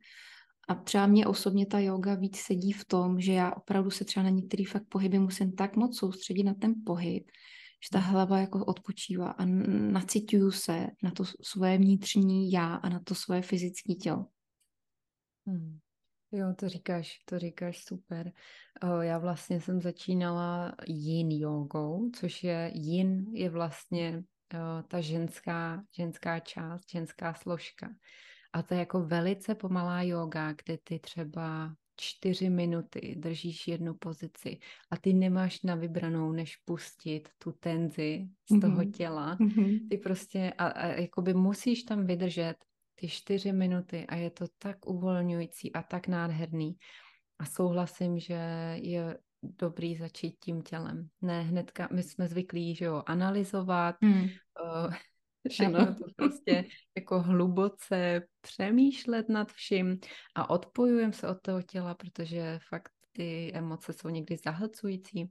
A 0.72 0.74
třeba 0.74 1.06
mě 1.06 1.26
osobně 1.26 1.66
ta 1.66 1.78
yoga 1.78 2.14
víc 2.14 2.36
sedí 2.36 2.72
v 2.72 2.84
tom, 2.84 3.20
že 3.20 3.32
já 3.32 3.54
opravdu 3.54 3.90
se 3.90 4.04
třeba 4.04 4.24
na 4.24 4.30
některý 4.30 4.64
fakt 4.64 4.88
pohyby 4.88 5.18
musím 5.18 5.52
tak 5.52 5.76
moc 5.76 5.98
soustředit 5.98 6.42
na 6.42 6.54
ten 6.54 6.74
pohyb, 6.86 7.24
že 7.84 7.88
ta 7.92 7.98
hlava 7.98 8.38
jako 8.38 8.64
odpočívá 8.64 9.30
a 9.30 9.44
nacituju 9.44 10.50
se 10.50 10.86
na 11.02 11.10
to 11.10 11.24
svoje 11.42 11.78
vnitřní 11.78 12.52
já 12.52 12.74
a 12.74 12.88
na 12.88 13.00
to 13.00 13.14
svoje 13.14 13.42
fyzické 13.42 13.94
tělo. 13.94 14.26
Hmm. 15.46 15.78
Jo, 16.32 16.54
to 16.58 16.68
říkáš, 16.68 17.18
to 17.24 17.38
říkáš 17.38 17.84
super. 17.84 18.32
Já 19.00 19.18
vlastně 19.18 19.60
jsem 19.60 19.80
začínala 19.80 20.74
yin 20.86 21.30
jogou, 21.30 22.10
což 22.10 22.44
je 22.44 22.70
yin 22.74 23.26
je 23.32 23.50
vlastně 23.50 24.24
ta 24.88 25.00
ženská, 25.00 25.84
ženská 25.96 26.40
část, 26.40 26.90
ženská 26.90 27.34
složka. 27.34 27.88
A 28.52 28.62
to 28.62 28.74
je 28.74 28.80
jako 28.80 29.04
velice 29.04 29.54
pomalá 29.54 30.02
yoga, 30.02 30.52
kde 30.52 30.78
ty 30.84 30.98
třeba 30.98 31.74
čtyři 31.96 32.50
minuty 32.50 33.14
držíš 33.18 33.68
jednu 33.68 33.94
pozici 33.94 34.58
a 34.90 34.96
ty 34.96 35.12
nemáš 35.12 35.62
na 35.62 35.74
vybranou, 35.74 36.32
než 36.32 36.56
pustit 36.56 37.28
tu 37.38 37.52
tenzi 37.52 38.28
z 38.50 38.60
toho 38.60 38.76
mm-hmm. 38.76 38.90
těla. 38.90 39.36
Mm-hmm. 39.36 39.88
Ty 39.88 39.98
prostě 39.98 40.52
a, 40.58 40.66
a 40.66 40.86
jakoby 40.86 41.34
musíš 41.34 41.82
tam 41.82 42.06
vydržet 42.06 42.54
ty 42.94 43.08
čtyři 43.08 43.52
minuty 43.52 44.06
a 44.06 44.16
je 44.16 44.30
to 44.30 44.44
tak 44.58 44.86
uvolňující 44.86 45.72
a 45.72 45.82
tak 45.82 46.08
nádherný. 46.08 46.76
A 47.38 47.44
souhlasím, 47.44 48.18
že 48.18 48.38
je 48.82 49.18
dobrý 49.42 49.96
začít 49.96 50.36
tím 50.40 50.62
tělem. 50.62 51.08
Ne 51.22 51.42
hnedka, 51.42 51.88
my 51.92 52.02
jsme 52.02 52.28
zvyklí, 52.28 52.74
že 52.74 52.84
jo, 52.84 53.02
analyzovat, 53.06 53.96
mm. 54.00 54.22
uh, 54.22 54.94
všechno 55.48 55.78
ano. 55.78 55.94
to 55.94 56.04
prostě 56.16 56.64
jako 56.96 57.20
hluboce 57.20 58.22
přemýšlet 58.40 59.28
nad 59.28 59.52
vším 59.52 59.98
a 60.34 60.50
odpojujeme 60.50 61.12
se 61.12 61.28
od 61.28 61.40
toho 61.42 61.62
těla, 61.62 61.94
protože 61.94 62.58
fakt 62.68 62.92
ty 63.12 63.52
emoce 63.54 63.92
jsou 63.92 64.08
někdy 64.08 64.36
zahlcující. 64.36 65.30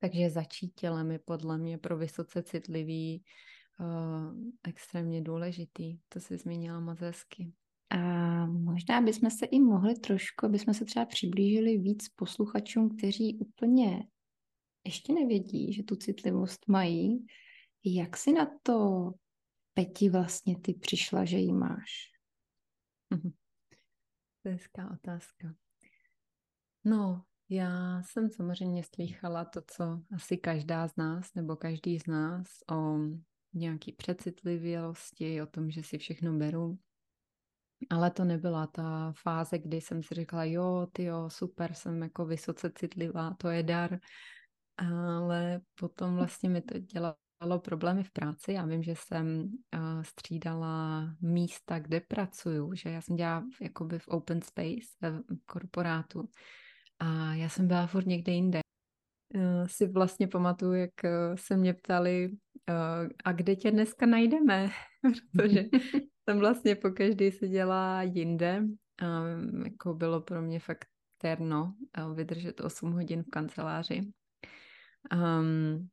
Takže 0.00 0.30
začít 0.30 0.74
tělem 0.74 1.10
je 1.10 1.18
podle 1.18 1.58
mě 1.58 1.78
pro 1.78 1.96
vysoce 1.96 2.42
citlivý 2.42 3.22
uh, 3.80 4.34
extrémně 4.68 5.22
důležitý. 5.22 5.98
To 6.08 6.20
si 6.20 6.36
zmínila 6.36 6.80
moc 6.80 7.00
hezky. 7.00 7.52
A 7.90 8.46
možná 8.46 9.00
bychom 9.00 9.30
se 9.30 9.46
i 9.46 9.60
mohli 9.60 9.94
trošku, 9.94 10.46
jsme 10.46 10.74
se 10.74 10.84
třeba 10.84 11.06
přiblížili 11.06 11.78
víc 11.78 12.08
posluchačům, 12.08 12.96
kteří 12.96 13.38
úplně 13.38 14.02
ještě 14.86 15.12
nevědí, 15.12 15.72
že 15.72 15.82
tu 15.82 15.96
citlivost 15.96 16.68
mají, 16.68 17.26
jak 17.94 18.16
si 18.16 18.32
na 18.32 18.58
to, 18.62 19.10
Peti, 19.74 20.08
vlastně 20.10 20.60
ty 20.60 20.74
přišla, 20.74 21.24
že 21.24 21.36
ji 21.36 21.52
máš? 21.52 22.12
To 24.42 24.48
je 24.48 24.52
hezká 24.52 24.90
otázka. 24.90 25.54
No, 26.84 27.24
já 27.48 28.02
jsem 28.02 28.30
samozřejmě 28.30 28.84
slýchala 28.94 29.44
to, 29.44 29.60
co 29.66 30.02
asi 30.14 30.36
každá 30.36 30.88
z 30.88 30.96
nás 30.96 31.34
nebo 31.34 31.56
každý 31.56 31.98
z 31.98 32.06
nás 32.06 32.46
o 32.72 32.98
nějaký 33.52 33.92
přecitlivělosti, 33.92 35.42
o 35.42 35.46
tom, 35.46 35.70
že 35.70 35.82
si 35.82 35.98
všechno 35.98 36.32
beru. 36.32 36.78
Ale 37.90 38.10
to 38.10 38.24
nebyla 38.24 38.66
ta 38.66 39.12
fáze, 39.22 39.58
kdy 39.58 39.80
jsem 39.80 40.02
si 40.02 40.14
říkala, 40.14 40.44
jo, 40.44 40.86
ty 40.92 41.04
jo, 41.04 41.30
super, 41.30 41.74
jsem 41.74 42.02
jako 42.02 42.26
vysoce 42.26 42.72
citlivá, 42.74 43.34
to 43.34 43.48
je 43.48 43.62
dar. 43.62 43.98
Ale 44.76 45.60
potom 45.74 46.16
vlastně 46.16 46.48
mi 46.48 46.62
to 46.62 46.78
dělalo 46.78 47.16
problémy 47.58 48.04
v 48.04 48.10
práci. 48.10 48.52
Já 48.52 48.66
vím, 48.66 48.82
že 48.82 48.94
jsem 48.96 49.42
uh, 49.74 50.02
střídala 50.02 51.04
místa, 51.20 51.78
kde 51.78 52.00
pracuju, 52.00 52.74
že 52.74 52.90
já 52.90 53.00
jsem 53.00 53.16
dělala 53.16 53.44
jakoby 53.60 53.98
v 53.98 54.08
open 54.08 54.42
space, 54.42 54.88
v 55.00 55.46
korporátu 55.46 56.28
a 56.98 57.34
já 57.34 57.48
jsem 57.48 57.68
byla 57.68 57.86
furt 57.86 58.06
někde 58.06 58.32
jinde. 58.32 58.60
Uh, 59.34 59.66
si 59.66 59.86
vlastně 59.86 60.28
pamatuju, 60.28 60.72
jak 60.72 60.90
uh, 61.04 61.36
se 61.36 61.56
mě 61.56 61.74
ptali, 61.74 62.30
a 63.24 63.32
kde 63.32 63.56
tě 63.56 63.70
dneska 63.70 64.06
najdeme? 64.06 64.68
Protože 65.32 65.64
jsem 66.24 66.38
vlastně 66.38 66.74
po 66.74 66.90
každý 66.90 67.30
se 67.30 67.48
dělá 67.48 68.02
jinde. 68.02 68.62
Jako 69.64 69.94
bylo 69.94 70.20
pro 70.20 70.42
mě 70.42 70.60
fakt 70.60 70.88
terno 71.18 71.74
vydržet 72.14 72.60
8 72.60 72.92
hodin 72.92 73.22
v 73.22 73.30
kanceláři. 73.30 74.12
Um, 75.12 75.88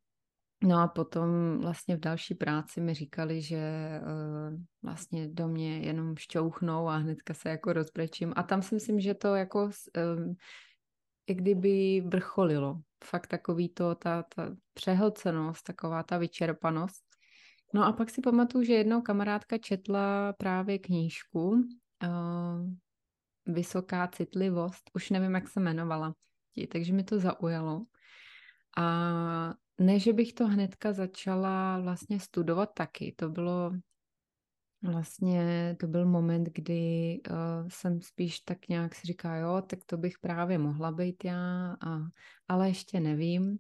No 0.64 0.80
a 0.80 0.88
potom 0.88 1.60
vlastně 1.62 1.96
v 1.96 2.00
další 2.00 2.36
práci 2.36 2.82
mi 2.82 2.94
říkali, 2.94 3.42
že 3.42 3.62
uh, 4.02 4.60
vlastně 4.84 5.28
do 5.28 5.48
mě 5.48 5.80
jenom 5.80 6.16
šťouchnou 6.16 6.88
a 6.88 6.98
hnedka 6.98 7.34
se 7.34 7.50
jako 7.50 7.74
rozbrečím. 7.74 8.34
A 8.36 8.44
tam 8.44 8.62
si 8.62 8.76
myslím, 8.76 9.00
že 9.00 9.14
to 9.14 9.36
jako 9.36 9.64
um, 9.64 10.36
i 11.28 11.34
kdyby 11.34 12.04
vrcholilo. 12.08 12.82
Fakt 13.04 13.28
takový 13.28 13.70
to, 13.70 13.96
ta, 13.96 14.24
ta 14.36 14.56
přehlcenost, 14.74 15.64
taková 15.64 16.04
ta 16.04 16.18
vyčerpanost. 16.18 17.04
No 17.74 17.86
a 17.86 17.92
pak 17.92 18.10
si 18.10 18.22
pamatuju, 18.22 18.64
že 18.64 18.74
jednou 18.74 19.02
kamarádka 19.02 19.58
četla 19.58 20.34
právě 20.34 20.80
knížku 20.80 21.50
uh, 21.50 21.64
Vysoká 23.46 24.08
citlivost, 24.08 24.92
už 24.94 25.10
nevím, 25.10 25.36
jak 25.36 25.48
se 25.48 25.60
jmenovala, 25.60 26.14
takže 26.72 26.94
mi 26.94 27.04
to 27.04 27.20
zaujalo. 27.20 27.86
A 28.78 29.54
ne, 29.86 30.00
že 30.00 30.14
bych 30.14 30.34
to 30.34 30.48
hnedka 30.48 30.94
začala 30.94 31.80
vlastně 31.80 32.20
studovat 32.20 32.70
taky. 32.74 33.14
To 33.18 33.30
bylo 33.30 33.72
vlastně, 34.82 35.76
to 35.80 35.88
byl 35.88 36.06
moment, 36.06 36.50
kdy 36.54 37.22
uh, 37.30 37.36
jsem 37.68 38.02
spíš 38.02 38.40
tak 38.40 38.68
nějak 38.68 38.96
si 38.96 39.08
říká, 39.08 39.36
jo, 39.36 39.62
tak 39.68 39.80
to 39.86 39.98
bych 39.98 40.20
právě 40.20 40.58
mohla 40.58 40.92
být 40.92 41.26
já, 41.26 41.76
a, 41.82 42.00
ale 42.48 42.68
ještě 42.68 43.00
nevím. 43.00 43.60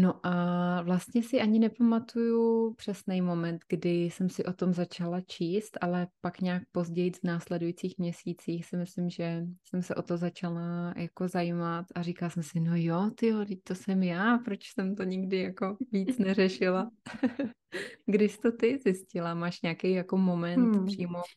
No 0.00 0.26
a 0.26 0.82
vlastně 0.82 1.22
si 1.22 1.40
ani 1.40 1.58
nepamatuju 1.58 2.74
přesný 2.74 3.20
moment, 3.20 3.60
kdy 3.68 4.04
jsem 4.04 4.28
si 4.28 4.44
o 4.44 4.52
tom 4.52 4.74
začala 4.74 5.20
číst, 5.20 5.78
ale 5.80 6.06
pak 6.20 6.40
nějak 6.40 6.62
později 6.72 7.10
v 7.10 7.24
následujících 7.24 7.98
měsících 7.98 8.66
si 8.66 8.76
myslím, 8.76 9.10
že 9.10 9.46
jsem 9.64 9.82
se 9.82 9.94
o 9.94 10.02
to 10.02 10.16
začala 10.16 10.94
jako 10.96 11.28
zajímat 11.28 11.86
a 11.94 12.02
říkala 12.02 12.30
jsem 12.30 12.42
si, 12.42 12.60
no 12.60 12.72
jo, 12.74 13.10
ty 13.14 13.32
to 13.64 13.74
jsem 13.74 14.02
já, 14.02 14.38
proč 14.38 14.72
jsem 14.72 14.96
to 14.96 15.04
nikdy 15.04 15.38
jako 15.38 15.76
víc 15.92 16.18
neřešila. 16.18 16.90
Kdy 18.06 18.28
jsi 18.28 18.38
to 18.38 18.52
ty 18.52 18.78
zjistila? 18.78 19.34
Máš 19.34 19.62
nějaký 19.62 19.92
jako 19.92 20.16
moment 20.16 20.76
hmm. 20.76 20.86
přímo, 20.86 21.22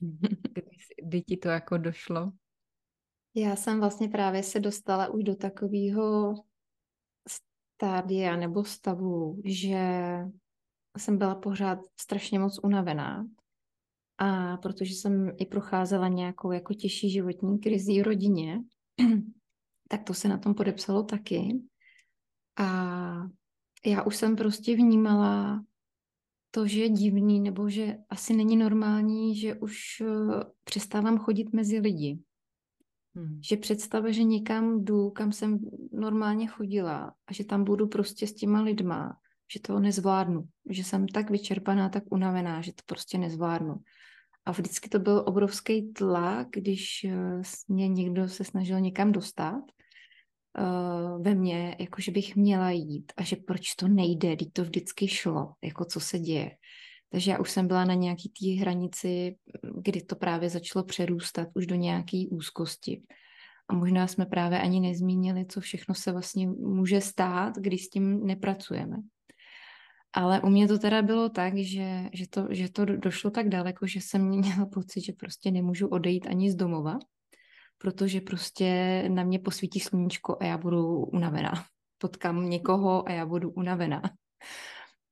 kdy, 0.54 0.64
kdy 1.04 1.22
ti 1.22 1.38
to 1.38 1.50
jako 1.50 1.78
došlo? 1.78 2.32
Já 3.36 3.56
jsem 3.56 3.80
vlastně 3.80 4.10
právě 4.10 4.44
se 4.44 4.60
dostala 4.60 5.08
už 5.08 5.24
do 5.24 5.36
takového 5.36 6.36
stádia 7.82 8.36
nebo 8.36 8.64
stavu, 8.64 9.42
že 9.46 9.80
jsem 10.98 11.18
byla 11.18 11.36
pořád 11.36 11.80
strašně 12.00 12.40
moc 12.40 12.60
unavená. 12.64 13.28
A 14.18 14.58
protože 14.58 14.94
jsem 14.94 15.32
i 15.38 15.46
procházela 15.46 16.08
nějakou 16.08 16.52
jako 16.52 16.74
těžší 16.74 17.10
životní 17.10 17.60
krizi 17.60 18.02
v 18.02 18.04
rodině, 18.04 18.62
tak 19.90 20.04
to 20.04 20.14
se 20.14 20.28
na 20.28 20.38
tom 20.38 20.54
podepsalo 20.54 21.04
taky. 21.04 21.62
A 22.60 22.68
já 23.86 24.04
už 24.04 24.16
jsem 24.16 24.36
prostě 24.36 24.76
vnímala 24.76 25.64
to, 26.52 26.68
že 26.68 26.82
je 26.82 26.90
divný, 26.90 27.40
nebo 27.40 27.70
že 27.70 27.98
asi 28.10 28.34
není 28.34 28.58
normální, 28.58 29.36
že 29.36 29.56
už 29.56 30.02
eh, 30.02 30.06
přestávám 30.64 31.18
chodit 31.18 31.54
mezi 31.54 31.80
lidi. 31.80 32.20
Hmm. 33.16 33.40
Že 33.50 33.58
představa, 33.58 34.12
že 34.12 34.24
někam 34.24 34.86
jdu, 34.86 35.10
kam 35.10 35.32
jsem 35.32 35.60
normálně 35.92 36.48
chodila 36.48 37.14
a 37.28 37.34
že 37.34 37.46
tam 37.46 37.64
budu 37.64 37.88
prostě 37.88 38.28
s 38.28 38.34
těma 38.34 38.62
lidma, 38.62 39.18
že 39.54 39.60
to 39.60 39.80
nezvládnu. 39.80 40.44
Že 40.70 40.84
jsem 40.84 41.08
tak 41.08 41.30
vyčerpaná, 41.30 41.90
tak 41.90 42.04
unavená, 42.10 42.62
že 42.62 42.72
to 42.72 42.82
prostě 42.86 43.18
nezvládnu. 43.18 43.76
A 44.46 44.52
vždycky 44.52 44.90
to 44.90 45.00
byl 45.00 45.24
obrovský 45.28 45.94
tlak, 45.94 46.48
když 46.52 47.04
eh, 47.04 47.42
mě 47.68 47.88
někdo 47.88 48.30
se 48.30 48.44
snažil 48.44 48.80
někam 48.80 49.12
dostat 49.12 49.62
uh, 50.60 51.24
ve 51.24 51.36
mně, 51.36 51.76
jako 51.80 52.02
že 52.02 52.12
bych 52.12 52.36
měla 52.36 52.72
jít 52.72 53.14
a 53.18 53.24
že 53.24 53.36
proč 53.36 53.76
to 53.76 53.88
nejde, 53.88 54.36
když 54.36 54.48
to 54.54 54.64
vždycky 54.64 55.08
šlo, 55.08 55.54
jako 55.64 55.86
co 55.86 56.00
se 56.00 56.20
děje. 56.20 56.52
Takže 57.12 57.32
já 57.32 57.40
už 57.40 57.52
jsem 57.52 57.68
byla 57.68 57.86
na 57.86 57.94
nějaký 57.94 58.30
té 58.30 58.62
hranici, 58.62 59.36
kdy 59.78 60.02
to 60.02 60.16
právě 60.16 60.50
začalo 60.50 60.86
přerůstat 60.86 61.48
už 61.56 61.68
do 61.68 61.76
nějaké 61.76 62.24
úzkosti. 62.32 63.04
A 63.70 63.74
možná 63.74 64.08
jsme 64.08 64.26
právě 64.26 64.62
ani 64.62 64.80
nezmínili, 64.80 65.46
co 65.46 65.62
všechno 65.62 65.96
se 65.96 66.12
vlastně 66.12 66.48
může 66.48 67.02
stát, 67.02 67.58
když 67.58 67.86
s 67.86 67.90
tím 67.90 68.26
nepracujeme. 68.28 68.98
Ale 70.14 70.42
u 70.42 70.50
mě 70.50 70.68
to 70.68 70.80
teda 70.80 71.02
bylo 71.02 71.30
tak, 71.30 71.58
že, 71.58 72.10
že, 72.14 72.30
to, 72.30 72.48
že 72.50 72.72
to 72.72 72.86
došlo 72.86 73.32
tak 73.32 73.50
daleko, 73.50 73.88
že 73.88 74.02
jsem 74.02 74.30
měla 74.40 74.66
pocit, 74.66 75.02
že 75.02 75.14
prostě 75.14 75.52
nemůžu 75.52 75.88
odejít 75.88 76.28
ani 76.28 76.52
z 76.52 76.56
domova, 76.56 77.00
protože 77.78 78.22
prostě 78.22 79.04
na 79.10 79.24
mě 79.24 79.40
posvítí 79.40 79.80
sluníčko 79.80 80.38
a 80.40 80.46
já 80.46 80.58
budu 80.58 81.06
unavená. 81.06 81.66
Potkám 81.98 82.50
někoho 82.50 83.08
a 83.08 83.12
já 83.12 83.26
budu 83.26 83.52
unavená. 83.52 84.02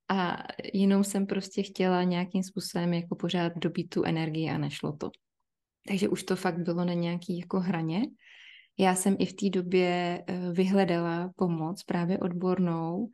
A 0.10 0.38
jinou 0.74 1.04
jsem 1.04 1.26
prostě 1.26 1.64
chtěla 1.64 2.04
nějakým 2.04 2.44
způsobem 2.44 2.94
jako 2.94 3.16
pořád 3.16 3.54
dobít 3.58 3.90
tu 3.90 4.04
energii 4.04 4.50
a 4.50 4.58
nešlo 4.58 4.92
to. 4.98 5.10
Takže 5.88 6.10
už 6.10 6.24
to 6.24 6.36
fakt 6.36 6.60
bylo 6.60 6.86
na 6.86 6.94
nějaký 6.94 7.40
jako 7.40 7.60
hraně. 7.60 8.02
Já 8.80 8.96
jsem 8.96 9.16
i 9.20 9.26
v 9.26 9.34
té 9.34 9.50
době 9.50 10.24
eh, 10.28 10.52
vyhledala 10.52 11.32
pomoc 11.36 11.84
právě 11.84 12.20
odbornou 12.20 13.10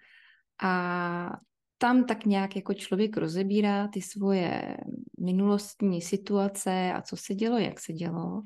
a 0.64 1.38
tam 1.78 2.06
tak 2.06 2.26
nějak 2.26 2.56
jako 2.56 2.74
člověk 2.74 3.18
rozebírá 3.18 3.88
ty 3.88 4.02
svoje 4.02 4.78
minulostní 5.20 6.02
situace 6.02 6.94
a 6.94 7.02
co 7.02 7.18
se 7.18 7.36
dělo, 7.36 7.58
jak 7.58 7.80
se 7.80 7.94
dělo. 7.94 8.44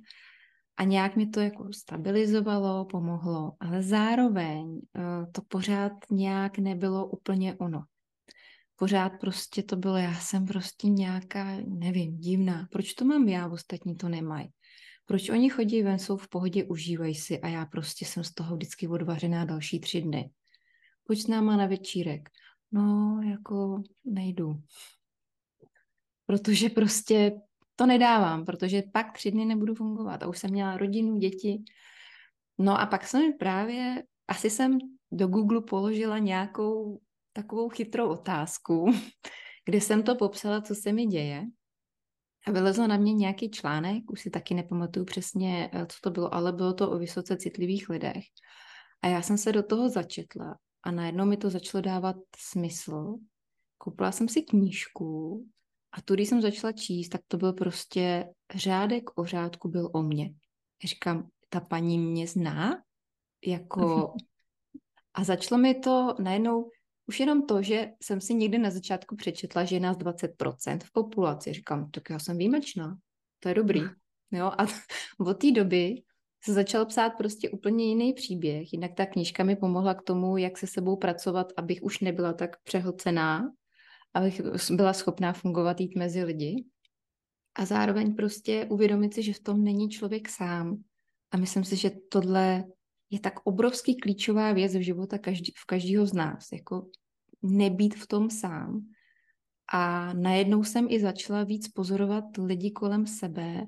A 0.77 0.83
nějak 0.83 1.15
mi 1.15 1.27
to 1.27 1.39
jako 1.39 1.73
stabilizovalo, 1.73 2.85
pomohlo, 2.85 3.51
ale 3.59 3.83
zároveň 3.83 4.81
eh, 4.95 5.01
to 5.31 5.41
pořád 5.47 5.91
nějak 6.12 6.57
nebylo 6.57 7.07
úplně 7.07 7.55
ono 7.55 7.83
pořád 8.80 9.10
prostě 9.10 9.63
to 9.63 9.76
bylo, 9.76 9.98
já 9.98 10.13
jsem 10.13 10.46
prostě 10.46 10.88
nějaká, 10.88 11.58
nevím, 11.65 12.18
divná. 12.18 12.68
Proč 12.72 12.94
to 12.94 13.06
mám 13.06 13.30
já, 13.30 13.48
ostatní 13.48 13.96
to 13.96 14.10
nemají? 14.10 14.50
Proč 15.06 15.30
oni 15.30 15.50
chodí 15.50 15.82
ven, 15.82 16.00
jsou 16.00 16.18
v 16.18 16.28
pohodě, 16.28 16.63
užívají 16.63 17.15
si 17.15 17.39
a 17.39 17.48
já 17.48 17.65
prostě 17.65 18.06
jsem 18.06 18.24
z 18.24 18.34
toho 18.34 18.56
vždycky 18.56 18.88
odvařená 18.88 19.46
další 19.46 19.80
tři 19.80 20.02
dny. 20.02 20.32
Pojď 21.04 21.22
s 21.22 21.28
náma 21.28 21.58
na 21.58 21.65
večírek. 21.65 22.30
No, 22.72 23.22
jako 23.30 23.84
nejdu. 24.06 24.62
Protože 26.26 26.70
prostě 26.70 27.42
to 27.76 27.86
nedávám, 27.86 28.46
protože 28.46 28.84
pak 28.94 29.13
tři 29.13 29.32
dny 29.32 29.46
nebudu 29.46 29.76
fungovat. 29.76 30.24
A 30.24 30.28
už 30.28 30.39
jsem 30.39 30.52
měla 30.52 30.78
rodinu, 30.78 31.18
děti. 31.18 31.63
No 32.58 32.80
a 32.80 32.86
pak 32.86 33.08
jsem 33.08 33.34
právě, 33.34 34.04
asi 34.28 34.50
jsem 34.50 34.78
do 35.12 35.28
Google 35.28 35.62
položila 35.62 36.18
nějakou 36.18 37.00
takovou 37.41 37.69
chytrou 37.69 38.10
otázku, 38.10 38.86
kde 39.65 39.82
jsem 39.82 40.04
to 40.04 40.15
popsala, 40.15 40.62
co 40.62 40.75
se 40.75 40.93
mi 40.93 41.06
děje. 41.06 41.45
A 42.47 42.52
vylezl 42.52 42.88
na 42.88 42.97
mě 42.97 43.13
nějaký 43.13 43.52
článek, 43.52 44.12
už 44.12 44.21
si 44.21 44.30
taky 44.30 44.54
nepamatuju 44.54 45.06
přesně, 45.06 45.69
eh, 45.73 45.86
co 45.86 45.97
to 46.04 46.10
bylo, 46.10 46.34
ale 46.34 46.52
bylo 46.52 46.73
to 46.73 46.91
o 46.91 46.97
vysoce 46.97 47.38
citlivých 47.38 47.89
lidech. 47.89 48.23
A 49.02 49.08
já 49.08 49.21
jsem 49.21 49.38
se 49.38 49.52
do 49.52 49.63
toho 49.63 49.89
začetla 49.89 50.58
a 50.84 50.91
najednou 50.91 51.25
mi 51.25 51.38
to 51.38 51.49
začalo 51.49 51.82
dávat 51.82 52.15
smysl. 52.38 53.15
Koupila 53.78 54.12
jsem 54.12 54.28
si 54.28 54.41
knížku 54.41 55.45
a 55.91 56.02
tu, 56.02 56.13
když 56.13 56.30
jsem 56.30 56.41
začala 56.41 56.73
číst, 56.73 57.10
tak 57.10 57.21
to 57.28 57.38
byl 57.38 57.54
prostě 57.54 58.30
řádek 58.56 59.19
o 59.19 59.25
řádku 59.25 59.69
byl 59.69 59.89
o 59.93 60.04
mně. 60.04 60.34
Říkám, 60.84 61.30
ta 61.49 61.60
paní 61.60 61.99
mě 61.99 62.28
zná? 62.28 62.84
Jako... 63.45 64.13
A 65.13 65.23
začalo 65.23 65.62
mi 65.62 65.75
to 65.75 66.15
najednou 66.19 66.69
už 67.10 67.19
jenom 67.19 67.45
to, 67.45 67.62
že 67.62 67.91
jsem 68.04 68.22
si 68.22 68.34
někdy 68.34 68.58
na 68.58 68.69
začátku 68.69 69.15
přečetla, 69.15 69.63
že 69.63 69.76
je 69.76 69.80
nás 69.80 69.98
20% 69.98 70.80
v 70.84 70.91
populaci. 70.91 71.54
Říkám, 71.54 71.91
tak 71.91 72.10
já 72.10 72.19
jsem 72.19 72.38
výjimečná, 72.38 72.98
to 73.39 73.50
je 73.50 73.56
dobrý. 73.56 73.82
Jo? 74.32 74.52
A 74.58 74.65
od 75.19 75.34
té 75.34 75.52
doby 75.52 75.95
se 76.43 76.54
začal 76.54 76.86
psát 76.86 77.10
prostě 77.10 77.50
úplně 77.50 77.86
jiný 77.86 78.13
příběh. 78.13 78.74
Jinak 78.74 78.93
ta 78.93 79.06
knížka 79.06 79.43
mi 79.43 79.56
pomohla 79.56 79.93
k 79.93 80.02
tomu, 80.02 80.38
jak 80.38 80.58
se 80.58 80.67
sebou 80.67 80.98
pracovat, 80.98 81.54
abych 81.58 81.80
už 81.82 82.00
nebyla 82.00 82.34
tak 82.34 82.63
přehlcená, 82.63 83.52
abych 84.13 84.41
byla 84.72 84.93
schopná 84.93 85.34
fungovat 85.34 85.80
jít 85.82 85.95
mezi 85.95 86.24
lidi. 86.24 86.65
A 87.56 87.65
zároveň 87.65 88.15
prostě 88.15 88.65
uvědomit 88.69 89.13
si, 89.13 89.24
že 89.24 89.34
v 89.34 89.39
tom 89.39 89.63
není 89.63 89.89
člověk 89.89 90.30
sám. 90.30 90.84
A 91.32 91.38
myslím 91.38 91.63
si, 91.63 91.76
že 91.76 91.91
tohle 92.10 92.63
je 93.10 93.19
tak 93.19 93.34
obrovský 93.43 93.98
klíčová 93.98 94.54
věc 94.54 94.76
v 94.76 94.82
života 94.82 95.17
každý, 95.17 95.54
v 95.58 95.65
každého 95.65 96.06
z 96.06 96.13
nás. 96.13 96.52
Jako 96.54 96.89
nebýt 97.41 97.95
v 97.95 98.08
tom 98.08 98.30
sám. 98.30 98.86
A 99.73 100.13
najednou 100.13 100.63
jsem 100.63 100.88
i 100.89 100.99
začala 100.99 101.43
víc 101.43 101.67
pozorovat 101.67 102.23
lidi 102.38 102.71
kolem 102.71 103.08
sebe 103.08 103.65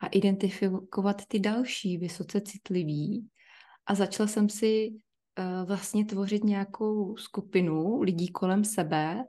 a 0.00 0.06
identifikovat 0.06 1.22
ty 1.28 1.40
další 1.40 1.98
vysoce 1.98 2.40
citliví. 2.40 3.28
A 3.86 3.94
začala 3.94 4.26
jsem 4.26 4.48
si 4.48 4.90
uh, 4.90 5.68
vlastně 5.68 6.04
tvořit 6.04 6.44
nějakou 6.44 7.16
skupinu 7.16 8.00
lidí 8.00 8.28
kolem 8.28 8.64
sebe, 8.64 9.24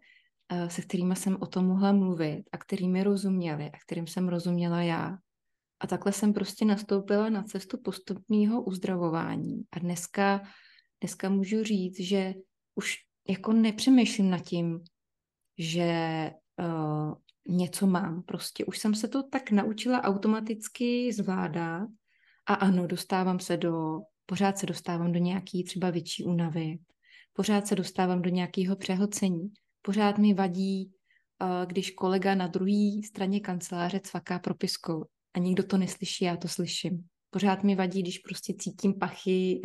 uh, 0.52 0.68
se 0.68 0.82
kterými 0.82 1.16
jsem 1.16 1.38
o 1.40 1.46
tom 1.46 1.66
mohla 1.66 1.92
mluvit 1.92 2.44
a 2.52 2.58
kterými 2.58 3.04
rozuměli 3.04 3.66
a 3.74 3.78
kterým 3.86 4.08
jsem 4.08 4.28
rozuměla 4.28 4.82
já. 4.82 5.18
A 5.80 5.88
takhle 5.88 6.12
jsem 6.12 6.34
prostě 6.34 6.66
nastoupila 6.66 7.30
na 7.30 7.44
cestu 7.44 7.78
postupného 7.78 8.64
uzdravování. 8.64 9.64
A 9.72 9.80
dneska, 9.80 10.42
dneska 11.02 11.30
můžu 11.30 11.64
říct, 11.64 12.00
že 12.00 12.34
už 12.76 13.07
jako 13.30 13.54
nepřemýšlím 13.54 14.30
nad 14.30 14.40
tím, 14.40 14.80
že 15.58 16.32
uh, 16.60 17.14
něco 17.48 17.88
mám. 17.88 18.24
Prostě 18.24 18.66
už 18.66 18.78
jsem 18.78 18.96
se 18.96 19.08
to 19.08 19.24
tak 19.24 19.52
naučila 19.52 20.04
automaticky 20.04 21.14
zvládat 21.14 21.88
a 22.46 22.54
ano, 22.54 22.88
dostávám 22.88 23.40
se 23.40 23.58
do, 23.58 24.00
pořád 24.26 24.58
se 24.58 24.66
dostávám 24.66 25.12
do 25.12 25.20
nějaký 25.20 25.64
třeba 25.64 25.90
větší 25.90 26.24
únavy, 26.24 26.78
pořád 27.34 27.68
se 27.68 27.76
dostávám 27.76 28.22
do 28.22 28.30
nějakého 28.30 28.76
přehlcení, 28.76 29.52
pořád 29.82 30.18
mi 30.18 30.34
vadí, 30.34 30.92
uh, 31.42 31.66
když 31.66 31.92
kolega 31.92 32.36
na 32.36 32.48
druhé 32.48 33.02
straně 33.06 33.40
kanceláře 33.40 34.00
cvaká 34.00 34.40
propiskou 34.40 35.06
a 35.34 35.40
nikdo 35.40 35.64
to 35.64 35.78
neslyší, 35.78 36.26
já 36.26 36.38
to 36.38 36.48
slyším. 36.48 37.06
Pořád 37.30 37.64
mi 37.64 37.76
vadí, 37.76 38.02
když 38.02 38.20
prostě 38.20 38.54
cítím 38.60 38.94
pachy 39.00 39.62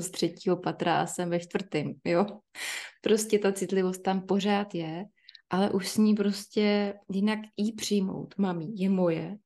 z 0.00 0.10
třetího 0.10 0.56
patra 0.56 1.00
a 1.00 1.06
jsem 1.06 1.30
ve 1.30 1.40
čtvrtém, 1.40 1.92
jo. 2.04 2.26
Prostě 3.02 3.38
ta 3.38 3.52
citlivost 3.52 4.02
tam 4.02 4.26
pořád 4.26 4.74
je, 4.74 5.04
ale 5.50 5.70
už 5.70 5.88
s 5.88 5.96
ní 5.96 6.14
prostě 6.14 6.94
jinak 7.12 7.38
jí 7.56 7.72
přijmout. 7.72 8.34
Mám 8.38 8.60
je 8.60 8.90
moje, 8.90 9.36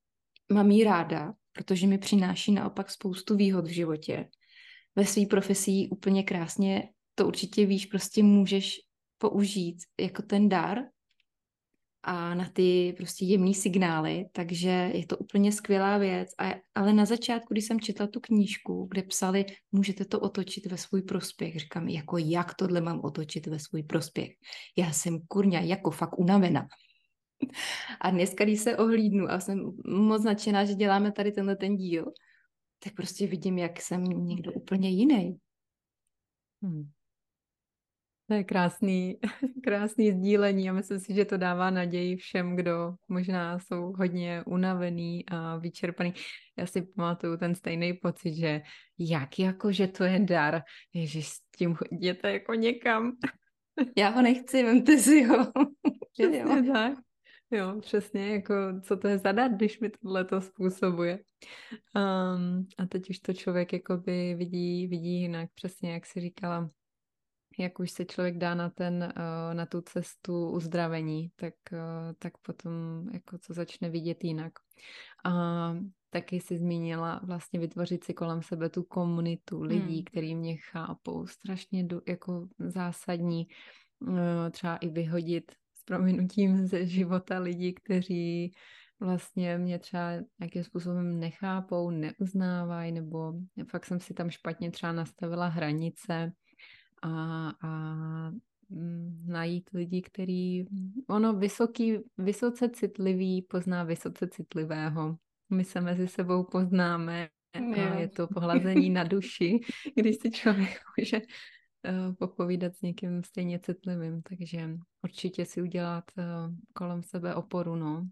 mám 0.52 0.70
jí 0.70 0.84
ráda, 0.84 1.32
protože 1.52 1.86
mi 1.86 1.98
přináší 1.98 2.52
naopak 2.52 2.90
spoustu 2.90 3.36
výhod 3.36 3.66
v 3.66 3.74
životě. 3.74 4.28
Ve 4.96 5.04
své 5.04 5.26
profesí 5.26 5.88
úplně 5.88 6.22
krásně 6.22 6.88
to 7.14 7.26
určitě 7.26 7.66
víš, 7.66 7.86
prostě 7.86 8.22
můžeš 8.22 8.80
použít 9.18 9.76
jako 10.00 10.22
ten 10.22 10.48
dar 10.48 10.78
a 12.08 12.34
na 12.34 12.48
ty 12.52 12.94
prostě 12.96 13.24
jemný 13.24 13.54
signály, 13.54 14.26
takže 14.32 14.90
je 14.94 15.06
to 15.06 15.16
úplně 15.16 15.52
skvělá 15.52 15.98
věc. 15.98 16.28
A, 16.38 16.54
ale 16.74 16.92
na 16.92 17.04
začátku, 17.04 17.54
když 17.54 17.64
jsem 17.64 17.80
četla 17.80 18.06
tu 18.06 18.20
knížku, 18.20 18.86
kde 18.90 19.02
psali, 19.02 19.44
můžete 19.72 20.04
to 20.04 20.20
otočit 20.20 20.66
ve 20.66 20.76
svůj 20.76 21.02
prospěch, 21.02 21.56
říkám, 21.56 21.88
jako 21.88 22.18
jak 22.18 22.54
tohle 22.54 22.80
mám 22.80 23.00
otočit 23.04 23.46
ve 23.46 23.58
svůj 23.58 23.82
prospěch. 23.82 24.30
Já 24.78 24.92
jsem 24.92 25.18
kurňa, 25.28 25.60
jako 25.60 25.90
fakt 25.90 26.18
unavená. 26.18 26.66
A 28.00 28.10
dneska, 28.10 28.44
když 28.44 28.60
se 28.60 28.76
ohlídnu 28.76 29.30
a 29.30 29.40
jsem 29.40 29.72
moc 29.86 30.24
nadšená, 30.24 30.64
že 30.64 30.74
děláme 30.74 31.12
tady 31.12 31.32
tenhle 31.32 31.56
ten 31.56 31.76
díl, 31.76 32.04
tak 32.84 32.94
prostě 32.94 33.26
vidím, 33.26 33.58
jak 33.58 33.80
jsem 33.80 34.04
někdo 34.04 34.52
úplně 34.52 34.90
jiný. 34.90 35.36
Hmm. 36.62 36.95
To 38.28 38.34
je 38.34 38.44
krásný, 38.44 39.18
krásný 39.64 40.12
sdílení 40.12 40.70
a 40.70 40.72
myslím 40.72 40.98
si, 41.00 41.14
že 41.14 41.24
to 41.24 41.36
dává 41.36 41.70
naději 41.70 42.16
všem, 42.16 42.56
kdo 42.56 42.94
možná 43.08 43.58
jsou 43.58 43.92
hodně 43.92 44.42
unavený 44.46 45.24
a 45.28 45.56
vyčerpaný. 45.56 46.14
Já 46.58 46.66
si 46.66 46.82
pamatuju 46.82 47.36
ten 47.36 47.54
stejný 47.54 47.92
pocit, 47.92 48.34
že 48.34 48.62
jak 48.98 49.38
jako, 49.38 49.72
že 49.72 49.86
to 49.86 50.04
je 50.04 50.18
dar, 50.18 50.62
ježiš, 50.94 51.28
s 51.28 51.40
tím 51.56 51.76
jděte 51.92 52.32
jako 52.32 52.54
někam. 52.54 53.12
Já 53.96 54.08
ho 54.08 54.22
nechci, 54.22 54.62
vemte 54.62 54.98
si 54.98 55.22
ho. 55.22 55.36
jo. 56.18 56.62
tak. 56.72 56.98
Jo, 57.50 57.80
přesně, 57.80 58.28
jako 58.28 58.54
co 58.82 58.96
to 58.96 59.08
je 59.08 59.18
za 59.18 59.32
dar, 59.32 59.50
když 59.50 59.80
mi 59.80 59.90
tohle 59.90 60.24
to 60.24 60.40
způsobuje. 60.40 61.18
Um, 61.96 62.66
a 62.78 62.86
teď 62.88 63.10
už 63.10 63.18
to 63.18 63.32
člověk 63.32 63.72
jakoby 63.72 64.34
vidí, 64.34 64.86
vidí 64.86 65.20
jinak, 65.20 65.50
přesně 65.54 65.92
jak 65.92 66.06
si 66.06 66.20
říkala, 66.20 66.70
jak 67.58 67.80
už 67.80 67.90
se 67.90 68.04
člověk 68.04 68.38
dá 68.38 68.54
na, 68.54 68.70
ten, 68.70 69.12
uh, 69.16 69.54
na 69.54 69.66
tu 69.66 69.80
cestu 69.80 70.50
uzdravení, 70.50 71.30
tak, 71.36 71.54
uh, 71.72 71.78
tak 72.18 72.38
potom 72.38 72.72
jako 73.12 73.38
co 73.38 73.54
začne 73.54 73.90
vidět 73.90 74.24
jinak. 74.24 74.52
A 75.24 75.32
taky 76.10 76.40
si 76.40 76.58
zmínila 76.58 77.20
vlastně 77.24 77.60
vytvořit 77.60 78.04
si 78.04 78.14
kolem 78.14 78.42
sebe 78.42 78.68
tu 78.68 78.82
komunitu 78.82 79.62
lidí, 79.62 79.94
hmm. 79.94 80.04
který 80.04 80.34
mě 80.34 80.56
chápou, 80.56 81.26
strašně 81.26 81.86
jako 82.08 82.48
zásadní, 82.58 83.46
uh, 84.00 84.18
třeba 84.50 84.76
i 84.76 84.88
vyhodit 84.88 85.52
prominutím 85.86 86.66
ze 86.66 86.86
života 86.86 87.38
lidí, 87.38 87.74
kteří 87.74 88.52
vlastně 89.00 89.58
mě 89.58 89.78
třeba 89.78 90.10
nějakým 90.38 90.64
způsobem 90.64 91.20
nechápou, 91.20 91.90
neuznávají, 91.90 92.92
nebo 92.92 93.32
fakt 93.70 93.84
jsem 93.84 94.00
si 94.00 94.14
tam 94.14 94.30
špatně 94.30 94.70
třeba 94.70 94.92
nastavila 94.92 95.46
hranice 95.46 96.32
a, 97.02 97.52
a 97.62 97.70
mm, 98.68 99.24
najít 99.26 99.70
lidi, 99.72 100.02
který, 100.02 100.64
ono 101.08 101.32
vysoký, 101.32 101.98
vysoce 102.18 102.68
citlivý 102.68 103.42
pozná 103.42 103.84
vysoce 103.84 104.28
citlivého. 104.28 105.16
My 105.50 105.64
se 105.64 105.80
mezi 105.80 106.08
sebou 106.08 106.44
poznáme 106.44 107.28
a 107.54 107.94
je 107.98 108.08
to 108.08 108.26
pohlazení 108.34 108.90
na 108.90 109.04
duši, 109.04 109.60
když 109.94 110.16
si 110.16 110.30
člověk 110.30 110.80
může 110.98 111.20
Eh, 111.88 112.12
popovídat 112.18 112.76
s 112.76 112.82
někým 112.82 113.24
stejně 113.24 113.58
citlivým, 113.58 114.22
takže 114.22 114.70
určitě 115.02 115.46
si 115.46 115.62
udělat 115.62 116.04
eh, 116.18 116.24
kolem 116.72 117.02
sebe 117.02 117.34
oporu, 117.34 117.76
no. 117.76 118.08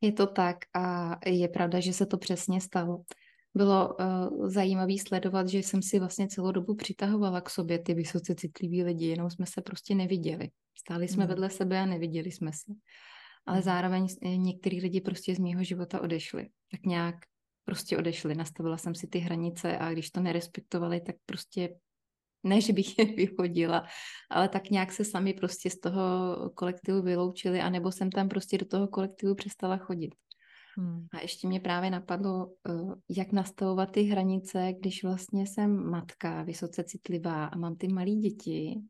Je 0.00 0.12
to 0.12 0.26
tak 0.26 0.56
a 0.74 1.18
je 1.26 1.48
pravda, 1.48 1.80
že 1.80 1.92
se 1.92 2.06
to 2.06 2.18
přesně 2.18 2.60
stalo. 2.60 3.02
Bylo 3.54 3.94
uh, 3.94 4.48
zajímavé 4.48 4.92
sledovat, 5.08 5.48
že 5.48 5.58
jsem 5.58 5.82
si 5.82 5.98
vlastně 5.98 6.28
celou 6.28 6.52
dobu 6.52 6.74
přitahovala 6.74 7.40
k 7.40 7.50
sobě 7.50 7.78
ty 7.78 7.94
vysoce 7.94 8.34
citliví 8.34 8.82
lidi, 8.84 9.06
jenom 9.06 9.30
jsme 9.30 9.46
se 9.46 9.62
prostě 9.62 9.94
neviděli. 9.94 10.50
Stáli 10.78 11.08
jsme 11.08 11.24
mm. 11.24 11.28
vedle 11.28 11.50
sebe 11.50 11.80
a 11.80 11.86
neviděli 11.86 12.30
jsme 12.30 12.52
se. 12.52 12.72
Ale 13.46 13.56
mm. 13.56 13.62
zároveň 13.62 14.06
některý 14.22 14.80
lidi 14.80 15.00
prostě 15.00 15.34
z 15.34 15.38
mého 15.38 15.64
života 15.64 16.00
odešli. 16.00 16.48
Tak 16.70 16.86
nějak 16.86 17.14
prostě 17.64 17.98
odešli. 17.98 18.34
Nastavila 18.34 18.76
jsem 18.76 18.94
si 18.94 19.06
ty 19.06 19.18
hranice 19.18 19.78
a 19.78 19.92
když 19.92 20.10
to 20.10 20.20
nerespektovali, 20.20 21.00
tak 21.00 21.16
prostě 21.26 21.74
ne, 22.42 22.60
že 22.60 22.72
bych 22.72 22.98
je 22.98 23.04
vyhodila, 23.04 23.86
ale 24.30 24.48
tak 24.48 24.70
nějak 24.70 24.92
se 24.92 25.04
sami 25.04 25.34
prostě 25.34 25.70
z 25.70 25.80
toho 25.80 26.02
kolektivu 26.54 27.02
vyloučili, 27.02 27.60
anebo 27.60 27.92
jsem 27.92 28.10
tam 28.10 28.28
prostě 28.28 28.58
do 28.58 28.66
toho 28.66 28.88
kolektivu 28.88 29.34
přestala 29.34 29.76
chodit. 29.76 30.14
Hmm. 30.76 31.06
A 31.12 31.20
ještě 31.20 31.48
mě 31.48 31.60
právě 31.60 31.90
napadlo, 31.90 32.52
eh, 32.68 32.72
jak 33.08 33.32
nastavovat 33.32 33.90
ty 33.90 34.02
hranice, 34.02 34.72
když 34.80 35.04
vlastně 35.04 35.46
jsem 35.46 35.90
matka, 35.90 36.42
vysoce 36.42 36.84
citlivá 36.84 37.44
a 37.44 37.58
mám 37.58 37.76
ty 37.76 37.88
malé 37.88 38.10
děti, 38.10 38.80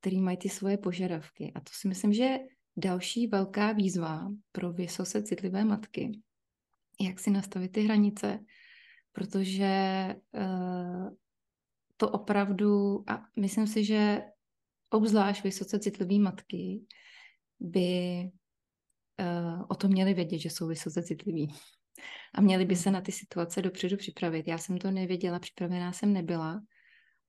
které 0.00 0.20
mají 0.20 0.36
ty 0.36 0.48
svoje 0.48 0.78
požadavky. 0.78 1.52
A 1.54 1.60
to 1.60 1.70
si 1.72 1.88
myslím, 1.88 2.12
že 2.12 2.22
je 2.22 2.40
další 2.76 3.26
velká 3.26 3.72
výzva 3.72 4.28
pro 4.52 4.72
vysoce 4.72 5.22
citlivé 5.22 5.64
matky, 5.64 6.20
jak 7.00 7.20
si 7.20 7.30
nastavit 7.30 7.72
ty 7.72 7.82
hranice, 7.82 8.38
protože 9.12 10.06
uh, 10.32 11.14
to 11.96 12.10
opravdu, 12.10 13.04
a 13.10 13.22
myslím 13.40 13.66
si, 13.66 13.84
že 13.84 14.22
obzvlášť 14.90 15.44
vysoce 15.44 15.78
citlivé 15.78 16.18
matky 16.18 16.84
by 17.60 18.30
uh, 19.20 19.62
o 19.68 19.74
tom 19.74 19.90
měli 19.90 20.14
vědět, 20.14 20.38
že 20.38 20.50
jsou 20.50 20.66
vysoce 20.66 21.02
citliví. 21.02 21.54
A 22.34 22.40
měli 22.40 22.64
by 22.64 22.76
se 22.76 22.90
na 22.90 23.00
ty 23.00 23.12
situace 23.12 23.62
dopředu 23.62 23.96
připravit. 23.96 24.48
Já 24.48 24.58
jsem 24.58 24.78
to 24.78 24.90
nevěděla, 24.90 25.38
připravená 25.38 25.92
jsem 25.92 26.12
nebyla. 26.12 26.60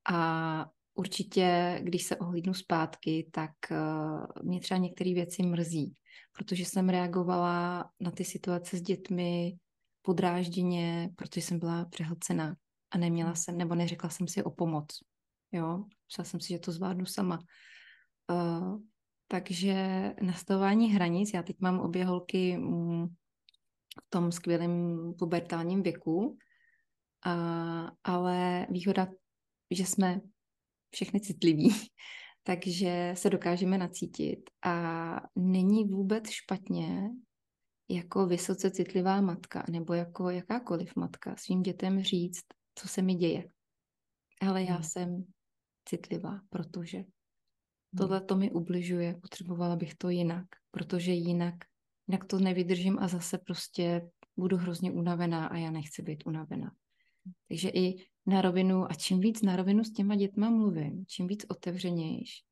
A 0.09 0.65
určitě, 0.93 1.79
když 1.83 2.03
se 2.03 2.15
ohlídnu 2.15 2.53
zpátky, 2.53 3.29
tak 3.31 3.51
uh, 3.71 4.25
mě 4.43 4.59
třeba 4.59 4.77
některé 4.77 5.13
věci 5.13 5.43
mrzí, 5.43 5.93
protože 6.37 6.65
jsem 6.65 6.89
reagovala 6.89 7.89
na 7.99 8.11
ty 8.11 8.25
situace 8.25 8.77
s 8.77 8.81
dětmi 8.81 9.57
podrážděně, 10.01 11.09
protože 11.15 11.41
jsem 11.41 11.59
byla 11.59 11.85
přehlcená 11.85 12.55
a 12.91 12.97
neměla 12.97 13.29
hmm. 13.29 13.35
jsem, 13.35 13.57
nebo 13.57 13.75
neřekla 13.75 14.09
jsem 14.09 14.27
si 14.27 14.43
o 14.43 14.51
pomoc. 14.51 14.87
Jo, 15.51 15.83
myslela 16.07 16.25
jsem 16.25 16.39
si, 16.39 16.47
že 16.53 16.59
to 16.59 16.71
zvládnu 16.71 17.05
sama. 17.05 17.39
Uh, 18.31 18.79
takže 19.27 19.75
nastavování 20.21 20.93
hranic, 20.93 21.33
já 21.33 21.43
teď 21.43 21.55
mám 21.59 21.79
obě 21.79 22.05
holky 22.05 22.57
mm, 22.57 23.07
v 24.05 24.09
tom 24.09 24.31
skvělém 24.31 25.13
pubertálním 25.19 25.83
věku, 25.83 26.37
a, 27.25 27.91
ale 28.03 28.67
výhoda, 28.69 29.07
že 29.71 29.85
jsme 29.85 30.21
všechny 30.93 31.19
citliví, 31.19 31.69
takže 32.43 33.13
se 33.17 33.29
dokážeme 33.29 33.77
nacítit 33.77 34.39
a 34.65 35.15
není 35.35 35.85
vůbec 35.85 36.29
špatně 36.29 37.09
jako 37.89 38.25
vysoce 38.25 38.71
citlivá 38.71 39.21
matka 39.21 39.65
nebo 39.69 39.93
jako 39.93 40.29
jakákoliv 40.29 40.95
matka 40.95 41.35
svým 41.37 41.61
dětem 41.61 42.03
říct, 42.03 42.45
co 42.75 42.87
se 42.87 43.01
mi 43.01 43.15
děje. 43.15 43.49
Ale 44.41 44.63
já 44.63 44.73
hmm. 44.73 44.83
jsem 44.83 45.25
citlivá, 45.89 46.39
protože. 46.49 47.03
Tohle 47.97 48.21
to 48.21 48.35
mi 48.35 48.51
ubližuje, 48.51 49.15
potřebovala 49.21 49.75
bych 49.75 49.95
to 49.95 50.09
jinak, 50.09 50.45
protože 50.71 51.11
jinak, 51.11 51.55
jinak 52.07 52.25
to 52.25 52.39
nevydržím 52.39 52.99
a 52.99 53.07
zase 53.07 53.37
prostě 53.37 54.09
budu 54.37 54.57
hrozně 54.57 54.91
unavená 54.91 55.47
a 55.47 55.57
já 55.57 55.71
nechci 55.71 56.01
být 56.01 56.23
unavená. 56.25 56.71
Takže 57.47 57.69
i 57.69 57.95
na 58.25 58.41
rovinu, 58.41 58.91
a 58.91 58.93
čím 58.93 59.19
víc 59.19 59.41
na 59.41 59.55
rovinu 59.55 59.83
s 59.83 59.93
těma 59.93 60.15
dětma 60.15 60.49
mluvím, 60.49 61.05
čím 61.07 61.27
víc 61.27 61.45
otevřenějš, 61.49 62.43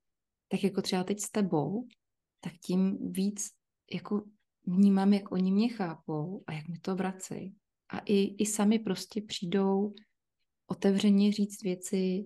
tak 0.47 0.63
jako 0.63 0.81
třeba 0.81 1.03
teď 1.03 1.19
s 1.19 1.31
tebou, 1.31 1.87
tak 2.39 2.53
tím 2.53 3.11
víc 3.11 3.51
jako 3.93 4.23
vnímám, 4.65 5.13
jak 5.13 5.31
oni 5.31 5.51
mě 5.51 5.69
chápou 5.69 6.43
a 6.47 6.53
jak 6.53 6.67
mi 6.67 6.79
to 6.79 6.95
vracejí. 6.95 7.55
A 7.89 7.99
i, 7.99 8.35
i 8.43 8.45
sami 8.45 8.79
prostě 8.79 9.21
přijdou 9.21 9.93
otevřeně 10.67 11.31
říct 11.31 11.63
věci, 11.63 12.25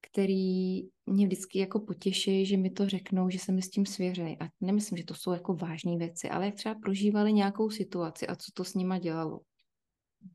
které 0.00 0.80
mě 1.06 1.26
vždycky 1.26 1.58
jako 1.58 1.80
potěší, 1.80 2.46
že 2.46 2.56
mi 2.56 2.70
to 2.70 2.88
řeknou, 2.88 3.30
že 3.30 3.38
se 3.38 3.52
mi 3.52 3.62
s 3.62 3.70
tím 3.70 3.86
svěřejí. 3.86 4.36
A 4.40 4.48
nemyslím, 4.60 4.98
že 4.98 5.04
to 5.04 5.14
jsou 5.14 5.32
jako 5.32 5.54
vážné 5.54 5.96
věci, 5.96 6.30
ale 6.30 6.46
jak 6.46 6.54
třeba 6.54 6.74
prožívali 6.74 7.32
nějakou 7.32 7.70
situaci 7.70 8.26
a 8.26 8.36
co 8.36 8.52
to 8.54 8.64
s 8.64 8.74
nima 8.74 8.98
dělalo. 8.98 9.40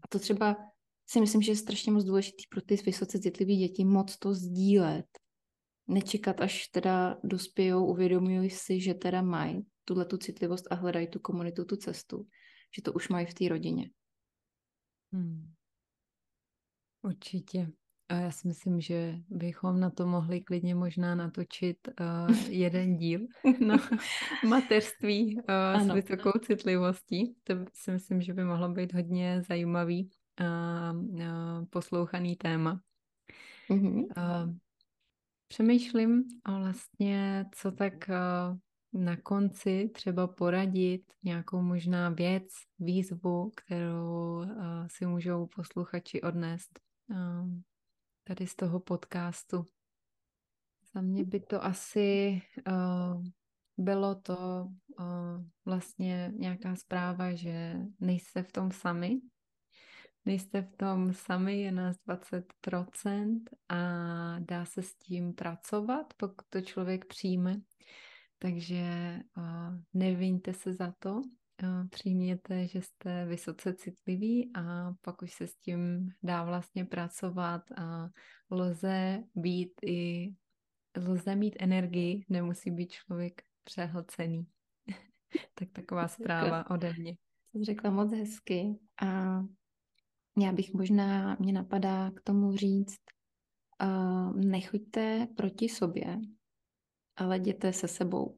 A 0.02 0.08
to 0.10 0.20
třeba 0.20 0.56
si 1.10 1.20
myslím, 1.20 1.42
že 1.42 1.52
je 1.52 1.56
strašně 1.56 1.92
moc 1.92 2.04
důležitý 2.04 2.44
pro 2.50 2.62
ty 2.62 2.76
vysoce 2.76 3.20
citlivé 3.20 3.54
děti 3.54 3.86
moc 3.86 4.18
to 4.18 4.34
sdílet. 4.34 5.06
Nečekat, 5.88 6.42
až 6.42 6.68
teda 6.68 7.18
dospějou, 7.24 7.86
uvědomují 7.86 8.50
si, 8.50 8.82
že 8.82 8.94
teda 8.94 9.22
mají 9.22 9.66
tuhle 9.86 10.06
tu 10.06 10.18
citlivost 10.18 10.72
a 10.72 10.76
hledají 10.76 11.08
tu 11.08 11.20
komunitu, 11.20 11.66
tu 11.66 11.76
cestu, 11.76 12.28
že 12.76 12.82
to 12.82 12.94
už 12.94 13.10
mají 13.10 13.26
v 13.26 13.34
té 13.34 13.50
rodině. 13.50 13.90
Hmm. 15.14 15.54
Určitě. 17.02 17.72
A 18.10 18.16
já 18.16 18.32
si 18.32 18.48
myslím, 18.48 18.82
že 18.82 19.16
bychom 19.30 19.80
na 19.80 19.90
to 19.90 20.08
mohli 20.08 20.42
klidně 20.42 20.76
možná 20.76 21.16
natočit 21.16 21.78
uh, 21.88 22.38
jeden 22.50 22.98
díl 22.98 23.20
na 23.68 23.78
mateřství 24.48 25.36
uh, 25.36 25.88
s 25.88 25.94
vysokou 25.94 26.32
citlivostí. 26.40 27.36
To 27.44 27.54
si 27.74 27.92
myslím, 27.92 28.22
že 28.22 28.34
by 28.34 28.44
mohlo 28.44 28.70
být 28.70 28.94
hodně 28.94 29.42
zajímavý 29.48 30.10
a 30.38 30.92
uh, 30.92 31.00
uh, 31.00 31.66
poslouchaný 31.70 32.36
téma. 32.36 32.82
Mm-hmm. 33.70 34.04
Uh, 34.18 34.56
přemýšlím 35.48 36.24
a 36.44 36.58
vlastně, 36.58 37.46
co 37.56 37.72
tak 37.72 37.94
uh, 38.10 38.58
na 39.02 39.18
konci 39.18 39.90
třeba 39.94 40.28
poradit 40.28 41.04
nějakou 41.24 41.62
možná 41.62 42.10
věc, 42.10 42.48
výzvu, 42.80 43.52
kterou 43.56 44.38
uh, 44.38 44.88
si 44.88 45.06
můžou 45.06 45.48
posluchači 45.56 46.22
odnést 46.22 46.80
uh, 47.10 47.60
tady 48.28 48.48
z 48.48 48.56
toho 48.56 48.80
podcastu. 48.80 49.66
Za 50.94 51.02
mě 51.02 51.24
by 51.24 51.40
to 51.40 51.64
asi 51.64 52.42
uh, 52.68 53.24
bylo 53.78 54.16
to 54.16 54.68
uh, 55.00 55.46
vlastně 55.66 56.32
nějaká 56.36 56.76
zpráva, 56.76 57.36
že 57.36 57.76
nejste 58.00 58.44
v 58.44 58.52
tom 58.52 58.72
sami, 58.72 59.22
nejste 60.26 60.62
v 60.62 60.78
tom 60.78 61.14
sami, 61.14 61.62
je 61.62 61.72
nás 61.72 61.96
20% 62.08 63.40
a 63.70 63.80
dá 64.40 64.66
se 64.66 64.82
s 64.82 64.96
tím 64.96 65.34
pracovat, 65.34 66.14
pokud 66.18 66.46
to 66.50 66.62
člověk 66.62 67.06
přijme. 67.06 67.56
Takže 68.40 69.20
uh, 69.38 69.80
neviňte 69.94 70.54
se 70.54 70.74
za 70.74 70.94
to, 71.00 71.22
přijměte, 71.90 72.68
že 72.68 72.82
jste 72.82 73.26
vysoce 73.26 73.74
citliví 73.74 74.52
a 74.56 74.94
pak 75.02 75.22
už 75.22 75.34
se 75.34 75.48
s 75.48 75.56
tím 75.56 76.10
dá 76.24 76.44
vlastně 76.44 76.86
pracovat 76.86 77.62
a 77.78 78.10
lze 78.52 79.24
být 79.36 79.72
i 79.86 80.34
lze 80.98 81.36
mít 81.36 81.56
energii, 81.60 82.26
nemusí 82.30 82.72
být 82.72 82.92
člověk 82.92 83.42
přehlcený. 83.64 84.48
tak 85.54 85.70
taková 85.72 86.08
zpráva 86.08 86.70
ode 86.70 86.94
mě. 86.94 87.16
To 87.52 87.64
řekla 87.64 87.90
moc 87.90 88.12
hezky 88.12 88.80
a 89.02 89.40
já 90.38 90.52
bych 90.52 90.74
možná, 90.74 91.38
mě 91.40 91.54
napadá 91.54 92.12
k 92.12 92.22
tomu 92.22 92.56
říct, 92.56 93.02
uh, 93.84 94.36
nechoďte 94.36 95.28
proti 95.38 95.70
sobě, 95.70 96.20
ale 97.16 97.38
jděte 97.38 97.74
se 97.74 97.88
sebou. 97.88 98.38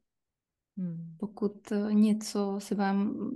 Hmm. 0.78 1.15
Pokud 1.19 1.73
něco 1.91 2.55
se 2.59 2.75
vám 2.75 3.30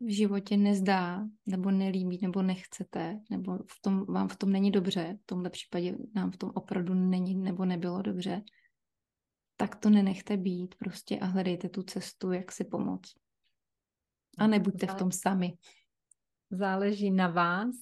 v 0.00 0.14
životě 0.14 0.56
nezdá, 0.56 1.26
nebo 1.46 1.70
nelíbí, 1.70 2.18
nebo 2.22 2.42
nechcete, 2.42 3.20
nebo 3.30 3.58
v 3.58 3.80
tom, 3.80 4.06
vám 4.06 4.28
v 4.28 4.36
tom 4.36 4.52
není 4.52 4.70
dobře, 4.70 5.18
v 5.22 5.26
tomhle 5.26 5.50
případě 5.50 5.96
nám 6.14 6.30
v 6.30 6.36
tom 6.36 6.50
opravdu 6.54 6.94
není 6.94 7.34
nebo 7.34 7.64
nebylo 7.64 8.02
dobře, 8.02 8.42
tak 9.56 9.76
to 9.76 9.90
nenechte 9.90 10.36
být 10.36 10.74
prostě 10.74 11.18
a 11.18 11.24
hledejte 11.24 11.68
tu 11.68 11.82
cestu, 11.82 12.32
jak 12.32 12.52
si 12.52 12.64
pomoct. 12.64 13.12
A 14.38 14.46
nebuďte 14.46 14.86
v 14.86 14.94
tom 14.94 15.12
sami. 15.12 15.56
Záleží 16.50 17.10
na 17.10 17.28
vás. 17.28 17.74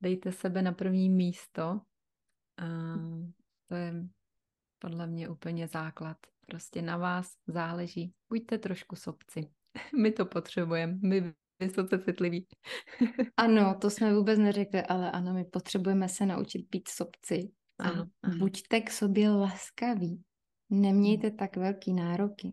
Dejte 0.00 0.32
sebe 0.32 0.62
na 0.62 0.72
první 0.72 1.10
místo. 1.10 1.80
A 2.56 2.66
to 3.68 3.74
je 3.74 3.94
podle 4.78 5.06
mě 5.06 5.28
úplně 5.28 5.68
základ. 5.68 6.16
Prostě 6.50 6.82
na 6.82 6.96
vás 6.96 7.32
záleží. 7.46 8.12
Buďte 8.28 8.58
trošku 8.58 8.96
sobci. 8.96 9.46
My 10.02 10.12
to 10.12 10.26
potřebujeme. 10.26 10.98
My 11.02 11.34
vysoce 11.60 11.98
citliví. 11.98 12.46
ano, 13.36 13.78
to 13.80 13.90
jsme 13.90 14.14
vůbec 14.14 14.38
neřekli, 14.38 14.82
ale 14.82 15.10
ano, 15.10 15.34
my 15.34 15.44
potřebujeme 15.44 16.08
se 16.08 16.26
naučit 16.26 16.66
být 16.70 16.88
sobci. 16.88 17.50
Ano, 17.78 18.06
ano. 18.22 18.38
buďte 18.38 18.80
k 18.80 18.90
sobě 18.90 19.30
laskaví. 19.30 20.22
Nemějte 20.70 21.28
hmm. 21.28 21.36
tak 21.36 21.56
velký 21.56 21.94
nároky. 21.94 22.52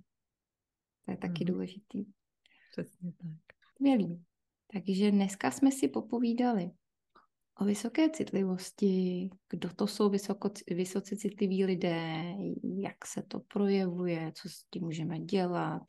To 1.05 1.11
je 1.11 1.17
taky 1.17 1.43
mm. 1.43 1.53
důležitý. 1.53 2.05
Přesně 2.71 3.11
tak. 3.11 3.57
Skvělý. 3.69 4.23
Takže 4.73 5.11
dneska 5.11 5.51
jsme 5.51 5.71
si 5.71 5.87
popovídali 5.87 6.71
o 7.59 7.65
vysoké 7.65 8.09
citlivosti, 8.09 9.29
kdo 9.49 9.73
to 9.73 9.87
jsou 9.87 10.09
vysoko, 10.09 10.49
vysoce 10.67 11.15
citliví 11.15 11.65
lidé, 11.65 12.33
jak 12.79 13.05
se 13.05 13.21
to 13.21 13.39
projevuje, 13.39 14.31
co 14.35 14.49
s 14.49 14.63
tím 14.63 14.83
můžeme 14.83 15.19
dělat. 15.19 15.81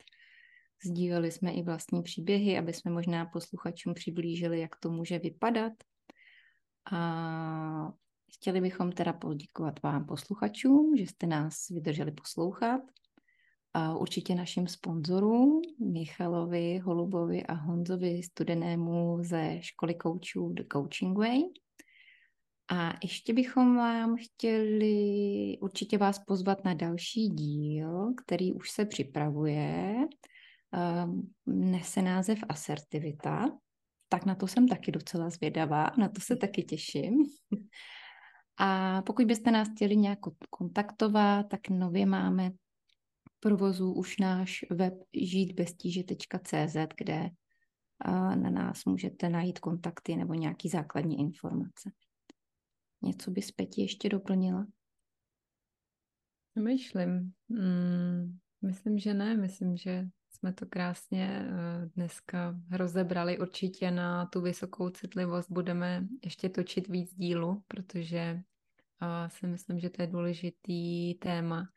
Sdíleli 0.84 1.30
jsme 1.30 1.52
i 1.52 1.62
vlastní 1.62 2.02
příběhy, 2.02 2.58
aby 2.58 2.72
jsme 2.72 2.90
možná 2.90 3.26
posluchačům 3.26 3.94
přiblížili, 3.94 4.60
jak 4.60 4.76
to 4.76 4.90
může 4.90 5.18
vypadat. 5.18 5.72
A 6.92 7.92
chtěli 8.34 8.60
bychom 8.60 8.92
teda 8.92 9.12
poděkovat 9.12 9.82
vám 9.82 10.06
posluchačům, 10.06 10.96
že 10.96 11.06
jste 11.06 11.26
nás 11.26 11.68
vydrželi 11.68 12.12
poslouchat. 12.12 12.80
A 13.78 13.96
určitě 13.96 14.34
našim 14.34 14.68
sponzorům 14.68 15.62
Michalovi 15.92 16.78
Holubovi 16.78 17.46
a 17.46 17.54
Honzovi 17.54 18.22
Studenému 18.22 19.18
ze 19.22 19.58
školy 19.60 19.94
koučů 19.94 20.52
The 20.52 20.62
Coaching 20.72 21.18
Way. 21.18 21.42
A 22.70 22.94
ještě 23.02 23.32
bychom 23.32 23.76
vám 23.76 24.16
chtěli 24.16 25.56
určitě 25.60 25.98
vás 25.98 26.18
pozvat 26.18 26.64
na 26.64 26.74
další 26.74 27.28
díl, 27.28 28.14
který 28.24 28.52
už 28.52 28.70
se 28.70 28.84
připravuje. 28.84 29.94
Nese 31.46 32.02
název 32.02 32.38
Asertivita. 32.48 33.58
Tak 34.08 34.24
na 34.24 34.34
to 34.34 34.46
jsem 34.46 34.68
taky 34.68 34.92
docela 34.92 35.30
zvědavá, 35.30 35.90
na 35.98 36.08
to 36.08 36.20
se 36.20 36.36
taky 36.36 36.62
těším. 36.62 37.14
A 38.58 39.02
pokud 39.02 39.24
byste 39.24 39.50
nás 39.50 39.68
chtěli 39.68 39.96
nějak 39.96 40.18
kontaktovat, 40.50 41.48
tak 41.48 41.68
nově 41.68 42.06
máme 42.06 42.50
provozu 43.40 43.92
už 43.92 44.18
náš 44.18 44.64
web 44.70 44.94
žítbeztíže.cz, 45.14 46.76
kde 46.96 47.30
na 48.34 48.50
nás 48.50 48.84
můžete 48.84 49.28
najít 49.28 49.58
kontakty 49.58 50.16
nebo 50.16 50.34
nějaký 50.34 50.68
základní 50.68 51.18
informace. 51.20 51.90
Něco 53.02 53.30
by 53.30 53.40
Peti 53.56 53.80
ještě 53.80 54.08
doplnila? 54.08 54.66
Myslím. 56.58 57.32
Hmm, 57.50 58.38
myslím, 58.62 58.98
že 58.98 59.14
ne. 59.14 59.36
Myslím, 59.36 59.76
že 59.76 60.08
jsme 60.30 60.52
to 60.52 60.66
krásně 60.66 61.48
eh, 61.48 61.90
dneska 61.96 62.60
rozebrali. 62.70 63.38
Určitě 63.38 63.90
na 63.90 64.26
tu 64.26 64.40
vysokou 64.40 64.90
citlivost 64.90 65.50
budeme 65.50 66.06
ještě 66.24 66.48
točit 66.48 66.88
víc 66.88 67.14
dílu, 67.14 67.62
protože 67.68 68.40
si 69.28 69.46
myslím, 69.46 69.78
že 69.78 69.90
to 69.90 70.02
je 70.02 70.08
důležitý 70.08 71.14
téma 71.14 71.68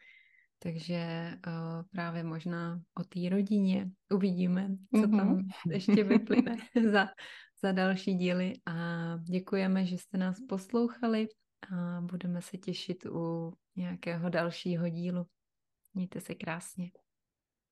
takže 0.64 1.32
uh, 1.48 1.84
právě 1.92 2.24
možná 2.24 2.82
o 3.00 3.04
té 3.04 3.30
rodině 3.30 3.92
uvidíme, 4.14 4.70
co 4.96 5.02
mm-hmm. 5.02 5.18
tam 5.18 5.48
ještě 5.72 6.04
vyplyne 6.04 6.58
za, 6.92 7.08
za 7.64 7.72
další 7.72 8.14
díly. 8.14 8.54
A 8.66 8.74
děkujeme, 9.18 9.86
že 9.86 9.98
jste 9.98 10.18
nás 10.18 10.38
poslouchali 10.50 11.28
a 11.72 12.02
budeme 12.02 12.42
se 12.42 12.58
těšit 12.58 13.06
u 13.06 13.54
nějakého 13.76 14.30
dalšího 14.30 14.90
dílu. 14.90 15.26
Mějte 15.94 16.22
se 16.22 16.36
krásně. 16.36 16.92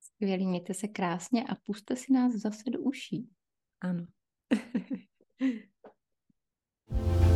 Skvělý, 0.02 0.48
mějte 0.48 0.74
se 0.74 0.88
krásně 0.88 1.44
a 1.44 1.56
puste 1.56 1.96
si 1.96 2.14
nás 2.14 2.34
zase 2.34 2.70
do 2.70 2.80
uší. 2.80 3.30
Ano. 3.82 4.06